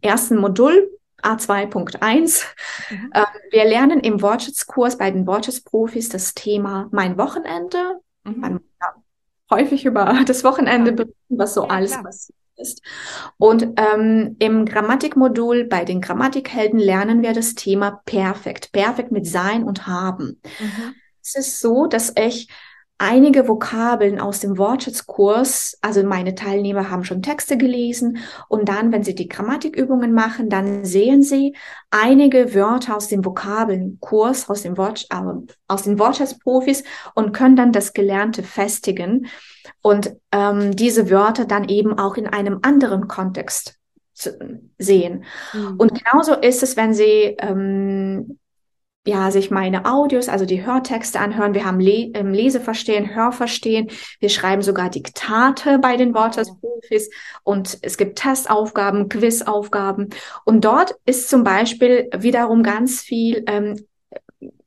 [0.00, 0.90] ersten Modul,
[1.22, 2.44] A2.1.
[2.90, 3.10] Mhm.
[3.12, 8.00] Äh, wir lernen im Wortschatzkurs bei den Wortschatzprofis das Thema mein Wochenende.
[8.24, 8.40] Mhm.
[8.40, 8.94] Man ja,
[9.50, 12.04] häufig über das Wochenende berichten, was so ja, alles klar.
[12.04, 12.82] passiert ist.
[13.38, 18.72] Und ähm, im Grammatikmodul bei den Grammatikhelden lernen wir das Thema Perfekt.
[18.72, 20.40] Perfekt mit Sein und Haben.
[20.58, 20.94] Mhm.
[21.22, 22.48] Es ist so, dass ich
[22.98, 29.02] einige Vokabeln aus dem Wortschatzkurs, also meine Teilnehmer haben schon Texte gelesen und dann, wenn
[29.02, 31.54] sie die Grammatikübungen machen, dann sehen sie
[31.90, 35.16] einige Wörter aus dem Vokabelnkurs, aus dem Wort, äh,
[35.68, 39.26] aus den Wortschatzprofis und können dann das Gelernte festigen
[39.82, 43.78] und ähm, diese Wörter dann eben auch in einem anderen Kontext
[44.78, 45.24] sehen.
[45.52, 45.76] Mhm.
[45.76, 48.38] Und genauso ist es, wenn Sie ähm,
[49.06, 51.54] ja, sich meine Audios, also die Hörtexte anhören.
[51.54, 53.88] Wir haben Le ähm, Leseverstehen, Hörverstehen.
[54.18, 57.08] Wir schreiben sogar Diktate bei den Wortschatz-Profis
[57.44, 60.10] und es gibt Testaufgaben, Quizaufgaben.
[60.44, 63.86] Und dort ist zum Beispiel wiederum ganz viel ähm,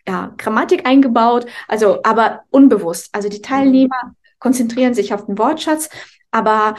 [0.07, 3.09] ja, Grammatik eingebaut, also aber unbewusst.
[3.11, 5.89] Also die Teilnehmer konzentrieren sich auf den Wortschatz,
[6.31, 6.75] aber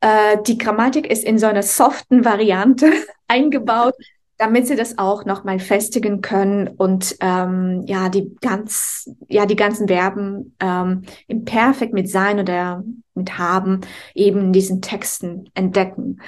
[0.00, 2.92] äh, die Grammatik ist in so einer soften Variante
[3.28, 3.94] eingebaut,
[4.38, 9.88] damit sie das auch nochmal festigen können und ähm, ja die ganz ja die ganzen
[9.88, 13.80] Verben ähm, im Perfekt mit sein oder mit haben
[14.14, 16.20] eben in diesen Texten entdecken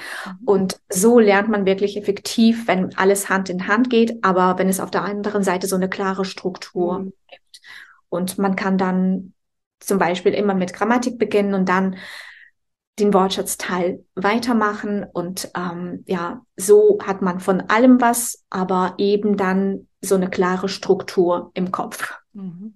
[0.44, 4.80] und so lernt man wirklich effektiv wenn alles Hand in Hand geht aber wenn es
[4.80, 7.12] auf der anderen Seite so eine klare Struktur mhm.
[7.28, 7.60] gibt
[8.08, 9.34] und man kann dann
[9.78, 11.96] zum Beispiel immer mit Grammatik beginnen und dann
[12.98, 19.88] den Wortschatzteil weitermachen und ähm, ja, so hat man von allem was, aber eben dann
[20.02, 22.14] so eine klare Struktur im Kopf.
[22.32, 22.74] Mhm.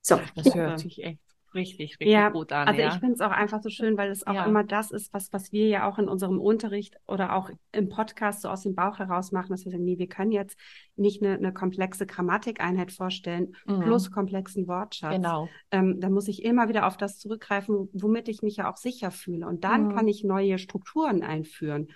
[0.00, 0.20] So.
[0.36, 1.23] Das hört sich echt
[1.54, 2.68] richtig, richtig ja, gut an.
[2.68, 2.88] Also ja.
[2.88, 4.44] ich finde es auch einfach so schön, weil es auch ja.
[4.44, 8.42] immer das ist, was, was wir ja auch in unserem Unterricht oder auch im Podcast
[8.42, 10.58] so aus dem Bauch heraus machen, dass wir sagen, nee, wir können jetzt
[10.96, 13.80] nicht eine, eine komplexe Grammatikeinheit vorstellen mhm.
[13.80, 15.14] plus komplexen Wortschatz.
[15.14, 15.48] Genau.
[15.70, 19.10] Ähm, da muss ich immer wieder auf das zurückgreifen, womit ich mich ja auch sicher
[19.10, 19.46] fühle.
[19.46, 19.94] Und dann mhm.
[19.94, 21.88] kann ich neue Strukturen einführen.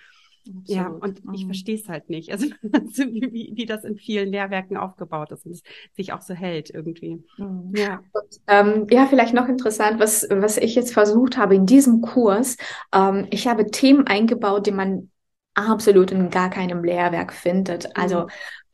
[0.57, 0.67] Absolut.
[0.67, 1.33] Ja, und mhm.
[1.33, 2.31] ich verstehe es halt nicht.
[2.31, 5.63] Also wie, wie das in vielen Lehrwerken aufgebaut ist und es
[5.95, 7.23] sich auch so hält irgendwie.
[7.37, 7.73] Mhm.
[7.75, 7.99] Ja.
[8.11, 12.57] Und, ähm, ja, vielleicht noch interessant, was, was ich jetzt versucht habe in diesem Kurs.
[12.93, 15.09] Ähm, ich habe Themen eingebaut, die man
[15.53, 17.95] absolut in gar keinem Lehrwerk findet.
[17.97, 18.27] Also mhm.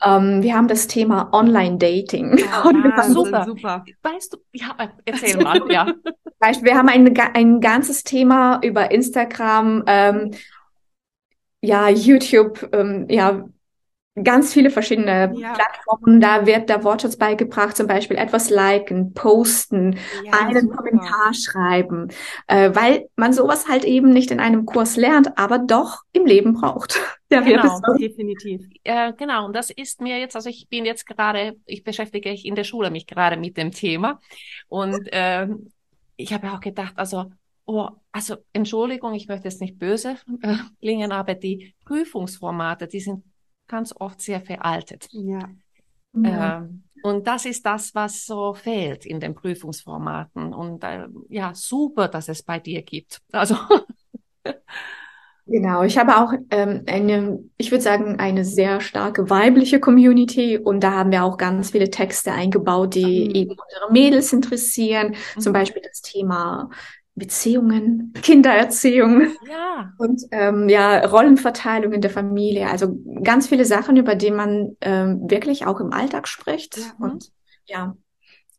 [0.03, 2.39] ähm, wir haben das Thema Online-Dating.
[2.51, 3.45] Ah, super.
[3.45, 3.85] super.
[4.03, 5.87] Weißt du, ja, erzähl mal, ja.
[6.61, 10.31] wir haben ein, ein ganzes Thema über Instagram, ähm,
[11.65, 13.45] ja, YouTube, ähm, ja,
[14.23, 15.53] ganz viele verschiedene ja.
[15.53, 16.21] Plattformen.
[16.21, 20.77] Da wird der Wortschatz beigebracht, zum Beispiel etwas liken, posten, ja, einen super.
[20.77, 22.07] Kommentar schreiben,
[22.47, 26.53] äh, weil man sowas halt eben nicht in einem Kurs lernt, aber doch im Leben
[26.53, 26.99] braucht.
[27.31, 28.61] Ja, genau, definitiv.
[28.83, 32.45] Äh, genau, und das ist mir jetzt, also ich bin jetzt gerade, ich beschäftige mich
[32.45, 34.19] in der Schule mich gerade mit dem Thema
[34.67, 35.47] und äh,
[36.17, 37.31] ich habe auch gedacht, also
[37.65, 43.23] Oh, also Entschuldigung, ich möchte jetzt nicht böse äh, klingen, aber die Prüfungsformate, die sind
[43.67, 45.07] ganz oft sehr veraltet.
[45.11, 45.49] Ja.
[46.13, 46.57] ja.
[46.57, 50.53] Ähm, und das ist das, was so fehlt in den Prüfungsformaten.
[50.53, 53.21] Und äh, ja, super, dass es bei dir gibt.
[53.31, 53.55] Also
[55.47, 60.79] Genau, ich habe auch ähm, eine, ich würde sagen, eine sehr starke weibliche Community und
[60.79, 63.35] da haben wir auch ganz viele Texte eingebaut, die mhm.
[63.35, 65.15] eben unsere Mädels interessieren.
[65.35, 65.41] Mhm.
[65.41, 66.71] Zum Beispiel das Thema
[67.15, 69.93] Beziehungen, Kindererziehung ja.
[69.97, 72.69] und ähm, ja Rollenverteilung in der Familie.
[72.69, 76.77] Also ganz viele Sachen, über die man ähm, wirklich auch im Alltag spricht.
[76.77, 76.83] Ja.
[76.99, 77.31] Und
[77.65, 77.95] ja,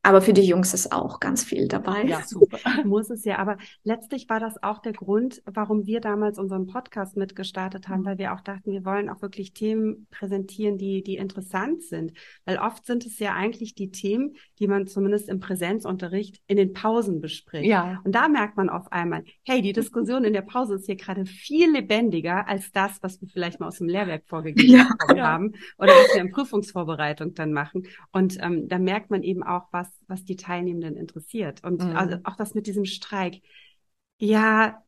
[0.06, 2.04] aber für die Jungs ist auch ganz viel dabei.
[2.04, 2.58] Ja, super.
[2.84, 3.38] Muss es ja.
[3.38, 8.16] Aber letztlich war das auch der Grund, warum wir damals unseren Podcast mitgestartet haben, weil
[8.16, 12.12] wir auch dachten, wir wollen auch wirklich Themen präsentieren, die, die interessant sind.
[12.44, 16.72] Weil oft sind es ja eigentlich die Themen, die man zumindest im Präsenzunterricht in den
[16.72, 17.66] Pausen bespricht.
[17.66, 18.00] Ja.
[18.04, 21.26] Und da merkt man auf einmal, hey, die Diskussion in der Pause ist hier gerade
[21.26, 25.26] viel lebendiger als das, was wir vielleicht mal aus dem Lehrwerk vorgegeben ja.
[25.26, 27.88] haben oder was wir in Prüfungsvorbereitung dann machen.
[28.12, 31.64] Und ähm, da merkt man eben auch, was was die Teilnehmenden interessiert.
[31.64, 31.96] Und mhm.
[31.96, 33.42] also auch das mit diesem Streik.
[34.18, 34.82] Ja,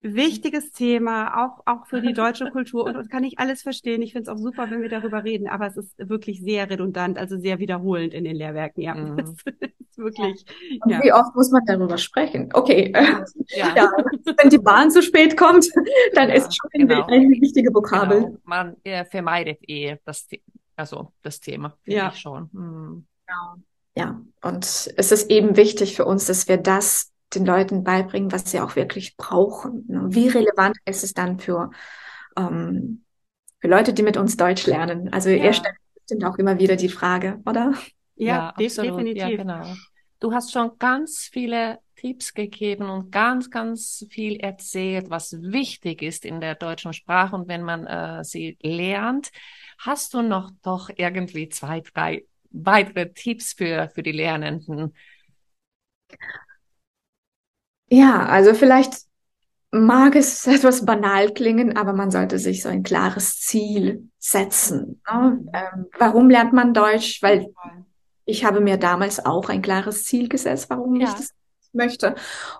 [0.00, 2.84] wichtiges Thema, auch, auch für die deutsche Kultur.
[2.84, 4.02] Und das kann ich alles verstehen.
[4.02, 7.18] Ich finde es auch super, wenn wir darüber reden, aber es ist wirklich sehr redundant,
[7.18, 8.82] also sehr wiederholend in den Lehrwerken.
[8.82, 9.16] Ja, mhm.
[9.16, 10.44] das ist wirklich.
[10.80, 11.02] Und ja.
[11.02, 12.50] Wie oft muss man darüber sprechen?
[12.52, 12.92] Okay.
[12.94, 13.24] Ja.
[13.76, 13.92] ja.
[14.36, 15.68] Wenn die Bahn zu spät kommt,
[16.14, 17.04] dann ja, ist schon genau.
[17.06, 18.20] eine wichtige Vokabel.
[18.20, 18.36] Genau.
[18.44, 20.28] Man äh, vermeidet eh das,
[20.76, 22.10] also das Thema, ja.
[22.12, 22.48] ich schon.
[22.52, 23.06] Mhm.
[23.26, 23.64] Genau.
[23.98, 28.48] Ja, und es ist eben wichtig für uns, dass wir das den Leuten beibringen, was
[28.48, 29.84] sie auch wirklich brauchen.
[29.88, 30.06] Ne?
[30.10, 31.70] Wie relevant ist es dann für,
[32.36, 33.02] ähm,
[33.58, 35.12] für Leute, die mit uns Deutsch lernen?
[35.12, 35.46] Also ja.
[35.46, 37.74] ihr stellt bestimmt auch immer wieder die Frage, oder?
[38.14, 38.92] Ja, ja absolut.
[38.92, 39.22] definitiv.
[39.22, 39.74] Ja, genau.
[40.20, 46.24] Du hast schon ganz viele Tipps gegeben und ganz, ganz viel erzählt, was wichtig ist
[46.24, 49.30] in der deutschen Sprache und wenn man äh, sie lernt.
[49.78, 54.94] Hast du noch doch irgendwie zwei, drei weitere Tipps für, für die Lernenden?
[57.88, 58.94] Ja, also vielleicht
[59.70, 65.02] mag es etwas banal klingen, aber man sollte sich so ein klares Ziel setzen.
[65.10, 65.44] Ne?
[65.52, 67.22] Ähm, warum lernt man Deutsch?
[67.22, 67.52] Weil
[68.24, 71.08] ich habe mir damals auch ein klares Ziel gesetzt, warum ja.
[71.08, 71.34] ich das
[71.72, 72.14] möchte.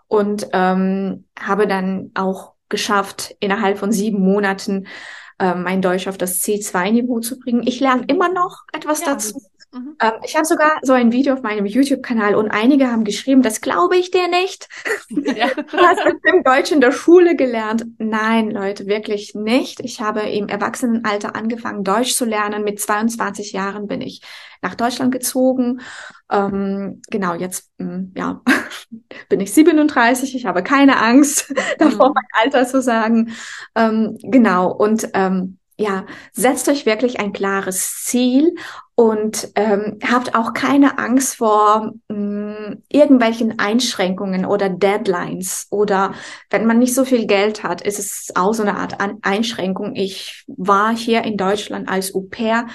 [0.07, 4.87] Und ähm, habe dann auch geschafft, innerhalb von sieben Monaten
[5.39, 7.67] ähm, mein Deutsch auf das C2-Niveau zu bringen.
[7.67, 9.13] Ich lerne immer noch etwas ja.
[9.13, 9.41] dazu.
[9.71, 9.97] Mhm.
[10.01, 13.61] Ähm, ich habe sogar so ein Video auf meinem YouTube-Kanal und einige haben geschrieben, das
[13.61, 14.69] glaube ich dir nicht.
[15.11, 15.49] Ja.
[15.55, 17.85] du hast im Deutsch in der Schule gelernt.
[17.99, 19.81] Nein, Leute, wirklich nicht.
[19.81, 22.65] Ich habe im Erwachsenenalter angefangen, Deutsch zu lernen.
[22.65, 24.23] Mit 22 Jahren bin ich
[24.63, 25.81] nach Deutschland gezogen.
[26.31, 28.41] Ähm, genau, jetzt ähm, ja,
[29.29, 30.35] bin ich 37.
[30.35, 32.15] Ich habe keine Angst davor, mhm.
[32.15, 33.35] mein Alter zu sagen.
[33.75, 38.55] Ähm, genau, und ähm, ja, setzt euch wirklich ein klares Ziel
[38.99, 46.15] und ähm, habt auch keine Angst vor mh, mm, irgendwelchen Einschränkungen oder Deadlines oder
[46.51, 49.95] wenn man nicht so viel Geld hat, ist es auch so eine Art An Einschränkung.
[49.95, 52.67] Ich war hier in Deutschland als Au pair,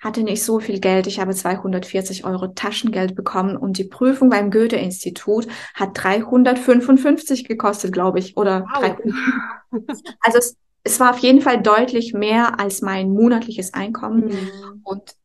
[0.00, 1.06] hatte nicht so viel Geld.
[1.08, 8.18] Ich habe 240 Euro Taschengeld bekommen und die Prüfung beim Goethe-Institut hat 355 gekostet, glaube
[8.18, 8.96] ich, oder wow.
[10.20, 14.80] also es, es war auf jeden Fall deutlich mehr als mein monatliches Einkommen mhm.
[14.82, 15.16] und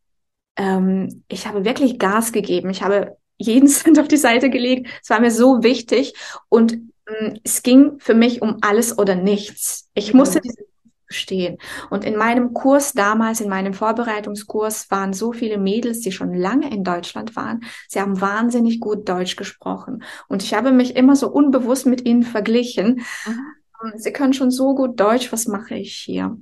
[0.56, 2.70] ähm, ich habe wirklich Gas gegeben.
[2.70, 4.88] Ich habe jeden Cent auf die Seite gelegt.
[5.02, 6.14] Es war mir so wichtig
[6.50, 9.90] und ähm, es ging für mich um alles oder nichts.
[9.94, 10.42] Ich musste ja.
[10.44, 10.72] diese
[11.12, 11.58] bestehen.
[11.90, 16.72] Und in meinem Kurs damals, in meinem Vorbereitungskurs, waren so viele Mädels, die schon lange
[16.72, 17.66] in Deutschland waren.
[17.90, 20.04] Sie haben wahnsinnig gut Deutsch gesprochen.
[20.30, 23.02] Und ich habe mich immer so unbewusst mit ihnen verglichen.
[23.26, 23.98] Mhm.
[23.98, 26.38] Sie können schon so gut Deutsch, was mache ich hier?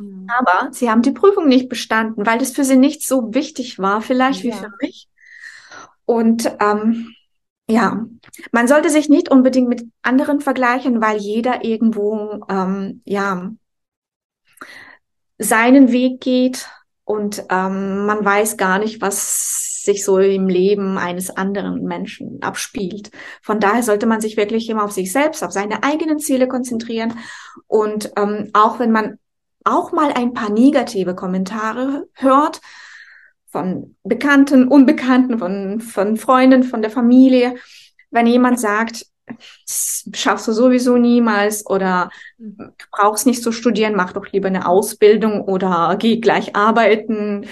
[0.00, 0.26] Mhm.
[0.38, 4.00] Aber sie haben die Prüfung nicht bestanden, weil das für sie nicht so wichtig war,
[4.00, 4.52] vielleicht ja.
[4.52, 5.08] wie für mich.
[6.04, 7.14] Und ähm,
[7.68, 8.04] ja,
[8.52, 13.52] man sollte sich nicht unbedingt mit anderen vergleichen, weil jeder irgendwo ähm, ja
[15.38, 16.68] seinen Weg geht
[17.04, 23.10] und ähm, man weiß gar nicht, was sich so im Leben eines anderen Menschen abspielt.
[23.40, 27.14] Von daher sollte man sich wirklich immer auf sich selbst, auf seine eigenen Ziele konzentrieren
[27.66, 29.18] und ähm, auch wenn man
[29.64, 32.60] auch mal ein paar negative Kommentare hört
[33.46, 37.56] von Bekannten, Unbekannten, von, von Freunden, von der Familie.
[38.10, 39.06] Wenn jemand sagt,
[40.14, 42.10] schaffst du sowieso niemals oder
[42.90, 47.46] brauchst nicht zu studieren, mach doch lieber eine Ausbildung oder geh gleich arbeiten.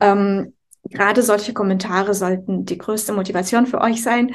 [0.00, 4.34] Ähm, gerade solche Kommentare sollten die größte Motivation für euch sein,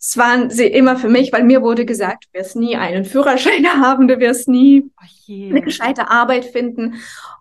[0.00, 3.66] es waren sie immer für mich, weil mir wurde gesagt, du wirst nie einen Führerschein
[3.82, 6.94] haben, du wirst nie oh eine gescheite Arbeit finden.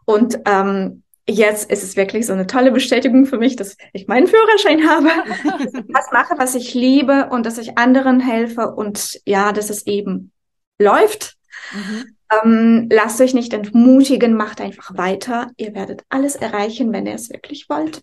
[0.05, 4.27] Und ähm, jetzt ist es wirklich so eine tolle Bestätigung für mich, dass ich meinen
[4.27, 5.07] Führerschein habe,
[5.89, 10.31] was mache, was ich liebe und dass ich anderen helfe und ja, dass es eben
[10.79, 11.35] läuft.
[11.73, 12.05] Mhm.
[12.43, 15.51] Ähm, lasst euch nicht entmutigen, macht einfach weiter.
[15.57, 18.01] Ihr werdet alles erreichen, wenn ihr es wirklich wollt.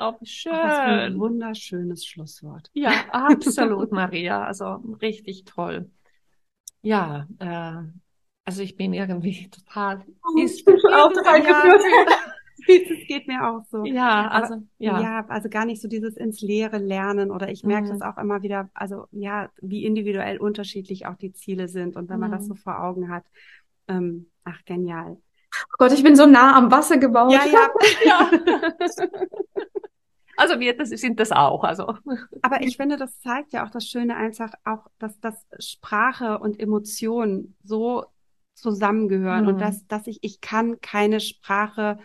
[0.00, 0.52] Oh, schön.
[0.54, 2.70] Ach, das ein wunderschönes Schlusswort.
[2.72, 4.44] Ja, absolut, Maria.
[4.44, 5.90] Also richtig toll.
[6.82, 7.82] Ja, äh,
[8.44, 10.04] also ich bin irgendwie total.
[10.24, 11.82] Oh, ich bin auch total gerührt.
[12.68, 13.84] Es geht mir auch so.
[13.84, 15.00] Ja, also Aber, ja.
[15.00, 17.98] ja, also gar nicht so dieses ins Leere lernen oder ich merke mhm.
[17.98, 22.16] das auch immer wieder, also ja, wie individuell unterschiedlich auch die Ziele sind und wenn
[22.16, 22.20] mhm.
[22.20, 22.48] man das mhm.
[22.48, 23.24] so vor Augen hat,
[23.86, 25.16] ähm, ach genial.
[25.54, 27.32] Oh Gott, ich bin so nah am Wasser gebaut.
[27.32, 27.70] Ja, ja.
[28.04, 28.30] ja.
[30.38, 31.64] Also wir das sind das auch.
[31.64, 31.94] Also.
[32.42, 36.60] Aber ich finde, das zeigt ja auch das Schöne einfach auch, dass, dass Sprache und
[36.60, 38.04] Emotion so
[38.54, 39.48] zusammengehören mhm.
[39.48, 41.98] und dass, dass ich, ich kann keine Sprache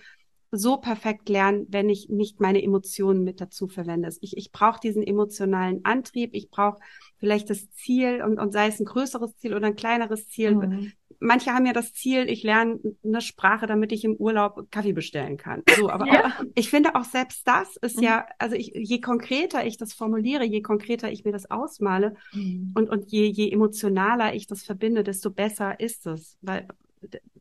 [0.49, 4.09] so perfekt lernen, wenn ich nicht meine Emotionen mit dazu verwende.
[4.21, 6.79] Ich, ich brauche diesen emotionalen Antrieb, ich brauche
[7.17, 10.55] vielleicht das Ziel und, und sei es ein größeres Ziel oder ein kleineres Ziel.
[10.55, 10.91] Mhm.
[11.23, 15.37] Manche haben ja das Ziel, ich lerne eine Sprache, damit ich im Urlaub Kaffee bestellen
[15.37, 15.63] kann.
[15.77, 16.25] So, aber ja.
[16.25, 18.03] auch, ich finde auch selbst das ist mhm.
[18.03, 22.71] ja, also ich, je konkreter ich das formuliere, je konkreter ich mir das ausmale mhm.
[22.75, 26.37] und, und je, je emotionaler ich das verbinde, desto besser ist es.
[26.41, 26.67] Weil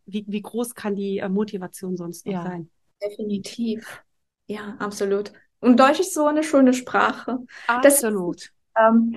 [0.06, 2.42] wie, wie groß kann die äh, Motivation sonst noch ja.
[2.42, 2.70] sein?
[3.02, 4.02] Definitiv.
[4.46, 5.32] Ja, absolut.
[5.60, 7.38] Und Deutsch ist so eine schöne Sprache.
[7.66, 8.52] Absolut.
[8.74, 9.16] Das, ähm,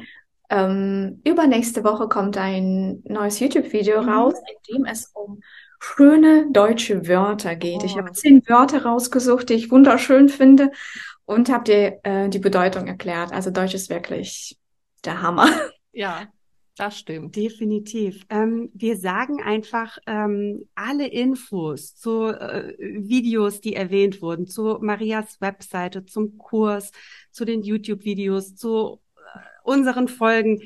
[0.50, 4.10] ähm, übernächste Woche kommt ein neues YouTube-Video mhm.
[4.10, 5.42] raus, in dem es um
[5.80, 7.82] schöne deutsche Wörter geht.
[7.84, 7.86] Oh.
[7.86, 10.72] Ich habe zehn Wörter rausgesucht, die ich wunderschön finde
[11.26, 13.32] und habe dir äh, die Bedeutung erklärt.
[13.32, 14.58] Also Deutsch ist wirklich
[15.04, 15.50] der Hammer.
[15.98, 16.28] Ja,
[16.76, 17.38] das stimmt.
[17.38, 18.26] Definitiv.
[18.30, 25.40] Ähm, wir sagen einfach ähm, alle Infos zu äh, Videos, die erwähnt wurden, zu Marias
[25.40, 26.92] Webseite, zum Kurs,
[27.32, 29.00] zu den YouTube-Videos, zu
[29.66, 30.62] unseren Folgen.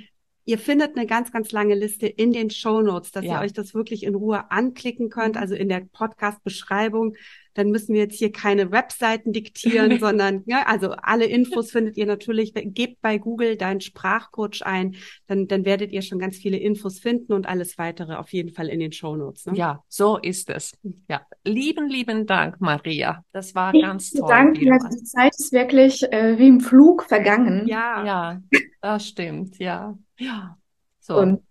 [0.46, 3.34] Ihr findet eine ganz, ganz lange Liste in den Show Notes, dass ja.
[3.40, 7.16] ihr euch das wirklich in Ruhe anklicken könnt, also in der Podcast-Beschreibung
[7.54, 12.06] dann müssen wir jetzt hier keine Webseiten diktieren, sondern ja, also alle Infos findet ihr
[12.06, 12.54] natürlich.
[12.54, 14.96] Gebt bei Google deinen Sprachcoach ein,
[15.28, 18.70] dann, dann werdet ihr schon ganz viele Infos finden und alles weitere auf jeden Fall
[18.70, 19.46] in den Show Notes.
[19.46, 19.56] Ne?
[19.56, 20.74] Ja, so ist es.
[21.10, 23.24] Ja, lieben, lieben Dank, Maria.
[23.32, 24.28] Das war ich ganz toll.
[24.30, 27.68] Danke, die Zeit ist wirklich äh, wie im Flug vergangen.
[27.68, 28.42] Ja, ja,
[28.82, 29.58] das stimmt.
[29.60, 30.58] Ja, ja.
[31.00, 31.18] So.
[31.18, 31.42] Und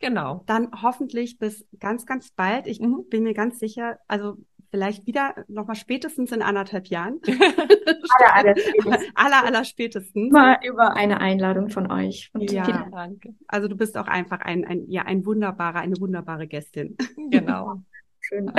[0.00, 0.42] Genau.
[0.46, 2.66] Dann hoffentlich bis ganz, ganz bald.
[2.66, 3.04] Ich mhm.
[3.10, 4.38] bin mir ganz sicher, also
[4.70, 7.20] vielleicht wieder nochmal spätestens in anderthalb Jahren.
[7.26, 9.12] aller, aller, spätestens.
[9.14, 10.32] aller, aller spätestens.
[10.32, 12.30] Mal über eine Einladung von euch.
[12.32, 13.34] Und ja, danke.
[13.48, 16.96] Also du bist auch einfach ein, ein, ja, ein wunderbarer, eine wunderbare Gästin.
[17.30, 17.82] Genau.
[18.20, 18.52] Schön.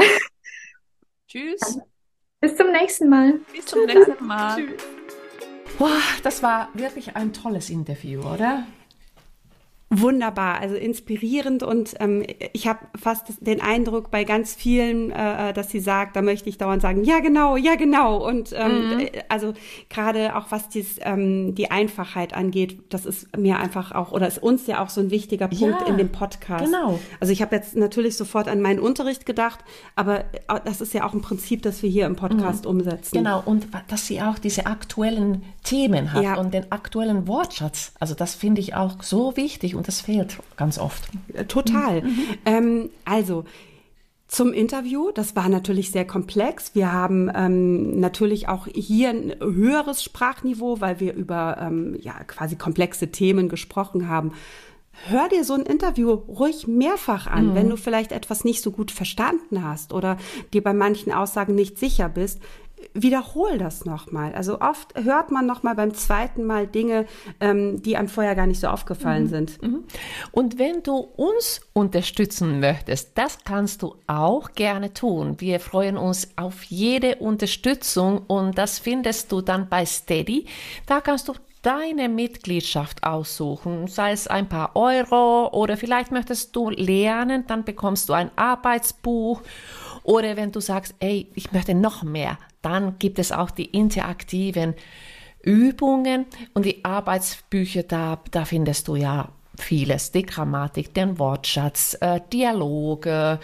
[1.27, 1.79] Tschüss.
[2.41, 3.39] Bis zum nächsten Mal.
[3.53, 4.55] Bis zum nächsten Mal.
[4.55, 4.83] Tschüss.
[5.77, 8.65] Boah, das war wirklich ein tolles Interview, oder?
[9.93, 15.53] Wunderbar, also inspirierend und ähm, ich habe fast den Eindruck bei ganz vielen, äh, äh,
[15.53, 18.99] dass sie sagt, da möchte ich dauernd sagen, ja genau, ja genau und ähm, mhm.
[19.01, 19.53] Äh, also
[19.89, 24.41] gerade auch was dies, ähm, die Einfachheit angeht, das ist mir einfach auch oder ist
[24.41, 26.65] uns ja auch so ein wichtiger Punkt ja, in dem Podcast.
[26.65, 26.97] Genau.
[27.19, 29.59] Also ich habe jetzt natürlich sofort an meinen Unterricht gedacht,
[29.97, 32.71] aber äh, das ist ja auch ein Prinzip, das wir hier im Podcast mhm.
[32.71, 33.17] umsetzen.
[33.17, 36.35] Genau und dass sie auch diese aktuellen Themen hat ja.
[36.35, 37.91] und den aktuellen Wortschatz.
[37.99, 41.09] Also das finde ich auch so wichtig und das fehlt ganz oft.
[41.33, 42.03] Äh, total.
[42.03, 42.19] Mhm.
[42.45, 43.45] Ähm, also,
[44.27, 45.09] zum Interview.
[45.11, 46.75] Das war natürlich sehr komplex.
[46.75, 52.57] Wir haben ähm, natürlich auch hier ein höheres Sprachniveau, weil wir über ähm, ja quasi
[52.57, 54.33] komplexe Themen gesprochen haben.
[55.07, 57.55] Hör dir so ein Interview ruhig mehrfach an, mhm.
[57.55, 60.17] wenn du vielleicht etwas nicht so gut verstanden hast oder
[60.53, 62.39] dir bei manchen Aussagen nicht sicher bist
[62.93, 64.33] wiederhol das nochmal.
[64.33, 67.05] Also oft hört man nochmal beim zweiten Mal Dinge,
[67.39, 69.29] ähm, die einem vorher gar nicht so aufgefallen mhm.
[69.29, 69.61] sind.
[69.61, 69.83] Mhm.
[70.31, 75.35] Und wenn du uns unterstützen möchtest, das kannst du auch gerne tun.
[75.39, 80.45] Wir freuen uns auf jede Unterstützung und das findest du dann bei Steady.
[80.85, 86.69] Da kannst du deine Mitgliedschaft aussuchen, sei es ein paar Euro oder vielleicht möchtest du
[86.69, 89.41] lernen, dann bekommst du ein Arbeitsbuch
[90.03, 94.75] oder wenn du sagst, ey, ich möchte noch mehr, dann gibt es auch die interaktiven
[95.43, 102.19] Übungen und die Arbeitsbücher, da, da findest du ja vieles, die Grammatik, den Wortschatz, äh,
[102.31, 103.39] Dialoge,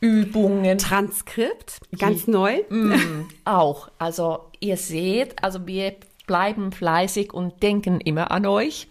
[0.00, 0.78] Übungen.
[0.78, 2.62] Transkript, ganz neu.
[2.68, 3.88] Mm, auch.
[3.98, 5.94] Also ihr seht, also wir
[6.26, 8.88] bleiben fleißig und denken immer an euch.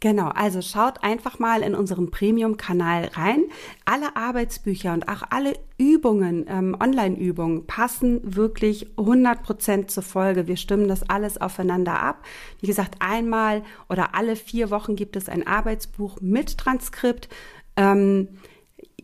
[0.00, 3.44] Genau, also schaut einfach mal in unserem Premium-Kanal rein.
[3.84, 10.46] Alle Arbeitsbücher und auch alle Übungen, ähm, Online-Übungen passen wirklich 100% zur Folge.
[10.46, 12.24] Wir stimmen das alles aufeinander ab.
[12.60, 17.28] Wie gesagt, einmal oder alle vier Wochen gibt es ein Arbeitsbuch mit Transkript.
[17.76, 18.28] Ähm,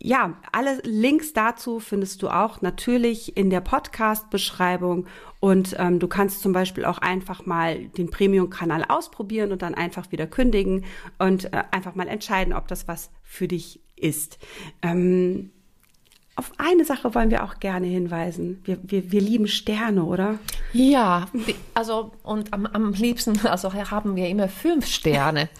[0.03, 5.07] ja, alle Links dazu findest du auch natürlich in der Podcast-Beschreibung
[5.39, 10.11] und ähm, du kannst zum Beispiel auch einfach mal den Premium-Kanal ausprobieren und dann einfach
[10.11, 10.83] wieder kündigen
[11.19, 14.39] und äh, einfach mal entscheiden, ob das was für dich ist.
[14.81, 15.51] Ähm,
[16.35, 18.59] auf eine Sache wollen wir auch gerne hinweisen.
[18.63, 20.39] Wir, wir, wir lieben Sterne, oder?
[20.71, 21.27] Ja,
[21.75, 25.49] also und am, am liebsten, also haben wir immer fünf Sterne.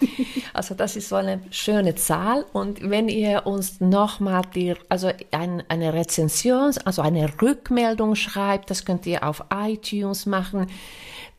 [0.52, 2.46] Also das ist so eine schöne Zahl.
[2.52, 8.84] Und wenn ihr uns nochmal die, also ein, eine Rezension, also eine Rückmeldung schreibt, das
[8.84, 10.68] könnt ihr auf iTunes machen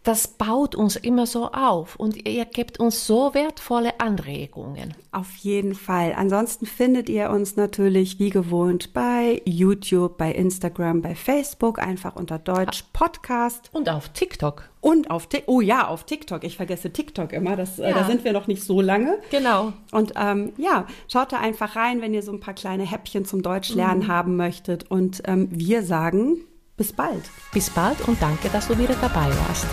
[0.06, 4.94] das baut uns immer so auf und ihr gebt uns so wertvolle Anregungen.
[5.12, 6.14] Auf jeden Fall.
[6.16, 12.38] Ansonsten findet ihr uns natürlich wie gewohnt bei YouTube, bei Instagram, bei Facebook, einfach unter
[12.38, 13.72] Deutsch Podcast.
[13.74, 14.70] Und auf TikTok.
[14.80, 15.50] Und auf TikTok.
[15.52, 16.44] Oh ja, auf TikTok.
[16.44, 17.56] Ich vergesse TikTok immer.
[17.56, 17.86] Das, ja.
[17.86, 19.18] äh, da sind wir noch nicht so lange.
[19.32, 19.74] Genau.
[19.92, 23.42] Und ähm, ja, schaut da einfach rein, wenn ihr so ein paar kleine Häppchen zum
[23.42, 24.08] Deutsch lernen mhm.
[24.08, 24.92] haben möchtet.
[24.92, 26.42] Und ähm, wir sagen
[26.78, 27.24] bis bald.
[27.54, 29.66] Bis bald und danke, dass du wieder dabei warst.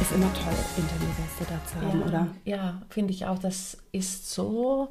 [0.00, 2.26] Ist immer toll, Interviewgäste da zu haben, ja, oder?
[2.44, 3.38] Ja, finde ich auch.
[3.38, 4.88] Das ist so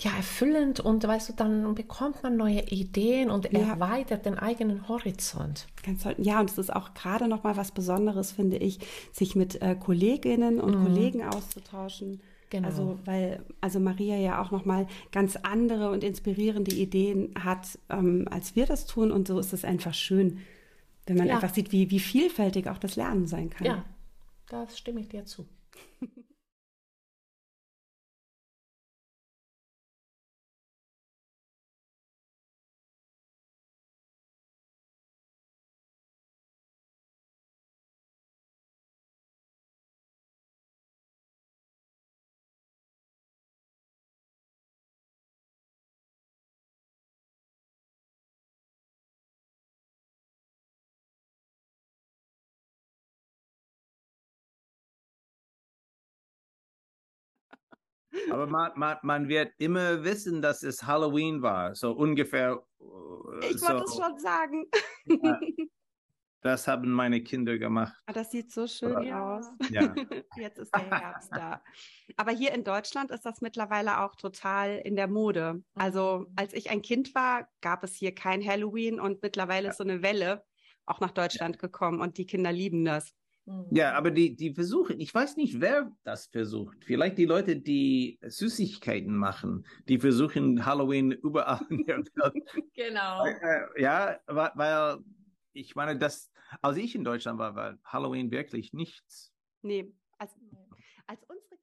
[0.00, 3.60] ja, erfüllend und weißt du, dann bekommt man neue Ideen und ja.
[3.60, 5.66] erweitert den eigenen Horizont.
[5.84, 6.14] Ganz toll.
[6.18, 8.80] Ja, und es ist auch gerade noch mal was Besonderes, finde ich,
[9.12, 10.84] sich mit äh, Kolleginnen und mhm.
[10.84, 12.20] Kollegen auszutauschen.
[12.54, 12.68] Genau.
[12.68, 18.28] Also weil also Maria ja auch noch mal ganz andere und inspirierende Ideen hat, ähm,
[18.30, 20.38] als wir das tun und so ist es einfach schön,
[21.06, 21.34] wenn man ja.
[21.34, 23.66] einfach sieht, wie, wie vielfältig auch das Lernen sein kann.
[23.66, 23.84] Ja,
[24.48, 25.48] da stimme ich dir zu.
[58.30, 62.62] Aber man, man, man wird immer wissen, dass es Halloween war, so ungefähr.
[62.80, 64.64] Äh, ich wollte es schon sagen.
[65.06, 65.40] Ja,
[66.40, 67.94] das haben meine Kinder gemacht.
[68.06, 69.22] Ah, das sieht so schön Oder?
[69.22, 69.46] aus.
[69.70, 69.94] Ja.
[70.36, 71.62] Jetzt ist der Herbst da.
[72.16, 75.62] Aber hier in Deutschland ist das mittlerweile auch total in der Mode.
[75.74, 79.84] Also als ich ein Kind war, gab es hier kein Halloween und mittlerweile ist so
[79.84, 80.44] eine Welle
[80.86, 83.14] auch nach Deutschland gekommen und die Kinder lieben das.
[83.70, 86.82] Ja, aber die, die versuchen, ich weiß nicht, wer das versucht.
[86.84, 92.70] Vielleicht die Leute, die Süßigkeiten machen, die versuchen Halloween überall in der Welt.
[92.74, 93.26] genau.
[93.26, 94.98] Äh, ja, weil
[95.52, 96.30] ich meine, dass,
[96.62, 99.32] als ich in Deutschland war, war Halloween wirklich nichts.
[99.60, 100.34] Nee, als,
[101.06, 101.53] als unsere